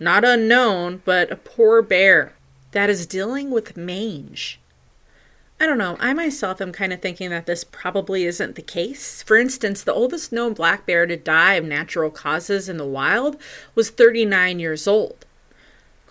not 0.00 0.24
unknown, 0.24 1.02
but 1.04 1.30
a 1.30 1.36
poor 1.36 1.82
bear 1.82 2.32
that 2.72 2.90
is 2.90 3.06
dealing 3.06 3.50
with 3.50 3.76
mange. 3.76 4.58
I 5.60 5.66
don't 5.66 5.78
know. 5.78 5.96
I 6.00 6.12
myself 6.12 6.60
am 6.60 6.72
kind 6.72 6.92
of 6.92 7.00
thinking 7.00 7.30
that 7.30 7.46
this 7.46 7.62
probably 7.62 8.24
isn't 8.24 8.56
the 8.56 8.62
case. 8.62 9.22
For 9.22 9.36
instance, 9.36 9.84
the 9.84 9.94
oldest 9.94 10.32
known 10.32 10.54
black 10.54 10.86
bear 10.86 11.06
to 11.06 11.16
die 11.16 11.54
of 11.54 11.64
natural 11.64 12.10
causes 12.10 12.68
in 12.68 12.78
the 12.78 12.84
wild 12.84 13.36
was 13.76 13.90
39 13.90 14.58
years 14.58 14.88
old. 14.88 15.24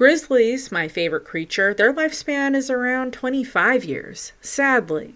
Grizzlies, 0.01 0.71
my 0.71 0.87
favorite 0.87 1.25
creature, 1.25 1.75
their 1.75 1.93
lifespan 1.93 2.55
is 2.55 2.71
around 2.71 3.13
25 3.13 3.85
years, 3.85 4.33
sadly. 4.41 5.15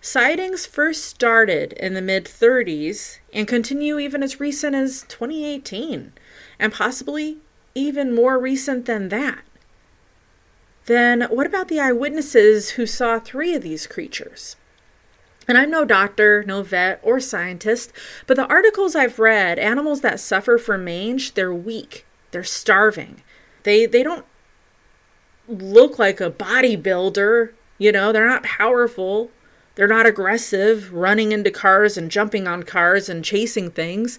Sightings 0.00 0.66
first 0.66 1.04
started 1.04 1.72
in 1.72 1.94
the 1.94 2.00
mid 2.00 2.26
30s 2.26 3.18
and 3.32 3.48
continue 3.48 3.98
even 3.98 4.22
as 4.22 4.38
recent 4.38 4.76
as 4.76 5.04
2018, 5.08 6.12
and 6.60 6.72
possibly 6.72 7.38
even 7.74 8.14
more 8.14 8.38
recent 8.38 8.86
than 8.86 9.08
that. 9.08 9.40
Then, 10.86 11.22
what 11.22 11.48
about 11.48 11.66
the 11.66 11.80
eyewitnesses 11.80 12.70
who 12.70 12.86
saw 12.86 13.18
three 13.18 13.56
of 13.56 13.64
these 13.64 13.88
creatures? 13.88 14.54
And 15.48 15.58
I'm 15.58 15.72
no 15.72 15.84
doctor, 15.84 16.44
no 16.44 16.62
vet, 16.62 17.00
or 17.02 17.18
scientist, 17.18 17.92
but 18.28 18.36
the 18.36 18.46
articles 18.46 18.94
I've 18.94 19.18
read, 19.18 19.58
animals 19.58 20.02
that 20.02 20.20
suffer 20.20 20.56
from 20.56 20.84
mange, 20.84 21.34
they're 21.34 21.52
weak, 21.52 22.06
they're 22.30 22.44
starving. 22.44 23.24
They 23.62 23.86
they 23.86 24.02
don't 24.02 24.24
look 25.48 25.98
like 25.98 26.20
a 26.20 26.30
bodybuilder, 26.30 27.50
you 27.78 27.92
know, 27.92 28.12
they're 28.12 28.28
not 28.28 28.44
powerful. 28.44 29.30
They're 29.74 29.88
not 29.88 30.06
aggressive, 30.06 30.92
running 30.92 31.32
into 31.32 31.50
cars 31.50 31.96
and 31.96 32.10
jumping 32.10 32.46
on 32.46 32.64
cars 32.64 33.08
and 33.08 33.24
chasing 33.24 33.70
things. 33.70 34.18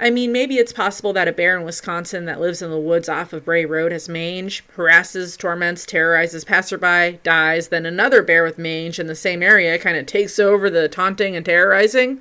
I 0.00 0.10
mean, 0.10 0.30
maybe 0.30 0.56
it's 0.56 0.72
possible 0.72 1.12
that 1.14 1.26
a 1.26 1.32
bear 1.32 1.56
in 1.56 1.64
Wisconsin 1.64 2.26
that 2.26 2.40
lives 2.40 2.62
in 2.62 2.70
the 2.70 2.78
woods 2.78 3.08
off 3.08 3.32
of 3.32 3.44
Bray 3.44 3.64
Road 3.64 3.90
has 3.90 4.08
mange, 4.08 4.62
harasses, 4.76 5.36
torments, 5.36 5.84
terrorizes 5.86 6.44
passerby, 6.44 7.18
dies, 7.24 7.68
then 7.68 7.86
another 7.86 8.22
bear 8.22 8.44
with 8.44 8.58
mange 8.58 9.00
in 9.00 9.08
the 9.08 9.16
same 9.16 9.42
area 9.42 9.78
kind 9.78 9.96
of 9.96 10.06
takes 10.06 10.38
over 10.38 10.70
the 10.70 10.88
taunting 10.88 11.34
and 11.34 11.46
terrorizing. 11.46 12.20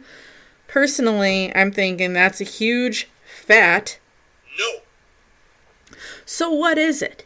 Personally, 0.68 1.52
I'm 1.56 1.72
thinking 1.72 2.14
that's 2.14 2.42
a 2.42 2.46
huge, 2.46 3.10
fat. 3.26 4.00
So, 6.30 6.50
what 6.52 6.78
is 6.78 7.02
it? 7.02 7.26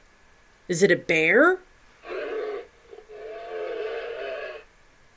Is 0.68 0.84
it 0.84 0.92
a 0.92 0.96
bear? 0.96 1.58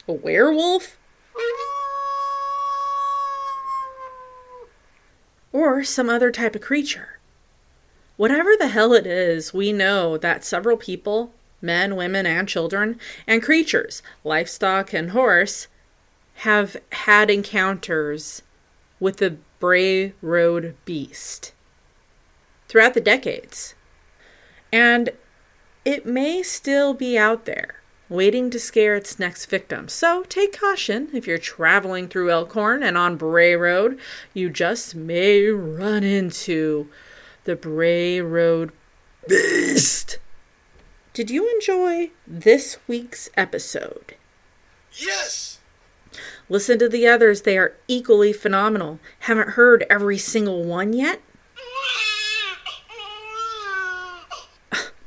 A 0.08 0.12
werewolf? 0.12 0.96
or 5.52 5.84
some 5.84 6.10
other 6.10 6.32
type 6.32 6.56
of 6.56 6.62
creature. 6.62 7.18
Whatever 8.16 8.56
the 8.58 8.68
hell 8.68 8.92
it 8.92 9.06
is, 9.06 9.54
we 9.54 9.72
know 9.72 10.16
that 10.16 10.44
several 10.44 10.76
people, 10.76 11.32
men, 11.60 11.94
women, 11.94 12.26
and 12.26 12.48
children, 12.48 12.98
and 13.26 13.42
creatures, 13.42 14.02
livestock 14.24 14.92
and 14.92 15.10
horse, 15.10 15.68
have 16.36 16.76
had 16.90 17.30
encounters 17.30 18.42
with 18.98 19.18
the 19.18 19.36
Bray 19.60 20.14
Road 20.22 20.74
Beast 20.84 21.53
throughout 22.68 22.94
the 22.94 23.00
decades. 23.00 23.74
And 24.72 25.10
it 25.84 26.06
may 26.06 26.42
still 26.42 26.94
be 26.94 27.18
out 27.18 27.44
there, 27.44 27.76
waiting 28.08 28.50
to 28.50 28.58
scare 28.58 28.96
its 28.96 29.18
next 29.18 29.46
victim. 29.46 29.88
So 29.88 30.24
take 30.24 30.58
caution 30.58 31.10
if 31.12 31.26
you're 31.26 31.38
traveling 31.38 32.08
through 32.08 32.30
Elkhorn 32.30 32.82
and 32.82 32.96
on 32.96 33.16
Bray 33.16 33.54
Road, 33.54 33.98
you 34.32 34.50
just 34.50 34.94
may 34.94 35.46
run 35.46 36.02
into 36.02 36.88
the 37.44 37.56
Bray 37.56 38.20
Road 38.20 38.72
Beast. 39.28 40.18
Did 41.12 41.30
you 41.30 41.48
enjoy 41.54 42.10
this 42.26 42.78
week's 42.88 43.30
episode? 43.36 44.16
Yes! 44.92 45.58
Listen 46.48 46.78
to 46.78 46.88
the 46.88 47.06
others, 47.06 47.42
they 47.42 47.56
are 47.56 47.74
equally 47.88 48.32
phenomenal. 48.32 48.98
Haven't 49.20 49.50
heard 49.50 49.86
every 49.88 50.18
single 50.18 50.64
one 50.64 50.92
yet? 50.92 51.20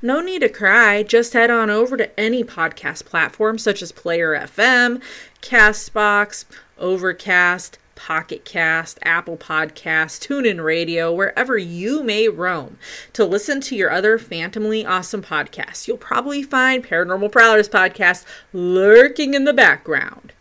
No 0.01 0.21
need 0.21 0.39
to 0.39 0.49
cry. 0.49 1.01
Just 1.01 1.33
head 1.33 1.49
on 1.49 1.71
over 1.71 1.97
to 1.97 2.19
any 2.19 2.43
podcast 2.43 3.05
platform 3.05 3.57
such 3.57 3.81
as 3.81 3.91
Player 3.91 4.33
FM, 4.35 5.01
Castbox, 5.41 6.45
Overcast, 6.77 7.79
Pocket 7.95 8.45
Cast, 8.45 8.99
Apple 9.01 9.37
Podcast, 9.37 10.21
TuneIn 10.27 10.63
Radio, 10.63 11.11
wherever 11.11 11.57
you 11.57 12.03
may 12.03 12.27
roam 12.29 12.77
to 13.13 13.25
listen 13.25 13.59
to 13.61 13.75
your 13.75 13.89
other 13.89 14.19
phantomly 14.19 14.85
awesome 14.85 15.23
podcasts. 15.23 15.87
You'll 15.87 15.97
probably 15.97 16.43
find 16.43 16.85
Paranormal 16.85 17.31
Prowlers 17.31 17.67
podcast 17.67 18.23
lurking 18.53 19.33
in 19.33 19.45
the 19.45 19.53
background. 19.53 20.31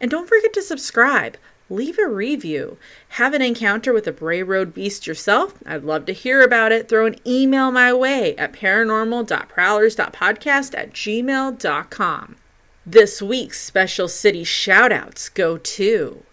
And 0.00 0.10
don't 0.10 0.28
forget 0.28 0.54
to 0.54 0.62
subscribe 0.62 1.36
leave 1.72 1.98
a 1.98 2.06
review. 2.06 2.76
Have 3.10 3.34
an 3.34 3.42
encounter 3.42 3.92
with 3.92 4.06
a 4.06 4.12
Bray 4.12 4.42
Road 4.42 4.72
beast 4.74 5.06
yourself? 5.06 5.58
I'd 5.66 5.84
love 5.84 6.06
to 6.06 6.12
hear 6.12 6.42
about 6.42 6.72
it. 6.72 6.88
Throw 6.88 7.04
an 7.06 7.16
email 7.26 7.70
my 7.72 7.92
way 7.92 8.36
at 8.36 8.52
paranormal.prowlers.podcast 8.52 10.78
at 10.78 10.92
gmail.com. 10.92 12.36
This 12.84 13.22
week's 13.22 13.62
special 13.62 14.08
city 14.08 14.42
shoutouts 14.44 15.32
go 15.32 15.56
to 15.56 16.24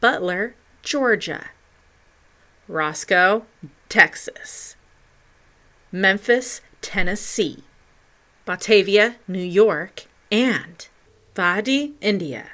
Butler, 0.00 0.54
Georgia, 0.82 1.50
Roscoe, 2.66 3.44
Texas, 3.88 4.74
Memphis, 5.92 6.62
Tennessee, 6.80 7.62
Batavia, 8.44 9.14
New 9.28 9.38
York, 9.38 10.06
and 10.32 10.88
Vadi, 11.34 11.94
India. 12.00 12.50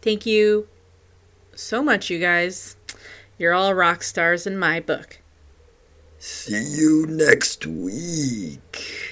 Thank 0.00 0.24
you 0.26 0.68
so 1.62 1.82
much, 1.82 2.10
you 2.10 2.18
guys. 2.18 2.76
You're 3.38 3.54
all 3.54 3.74
rock 3.74 4.02
stars 4.02 4.46
in 4.46 4.58
my 4.58 4.80
book. 4.80 5.20
See 6.18 6.62
you 6.62 7.06
next 7.06 7.66
week. 7.66 9.11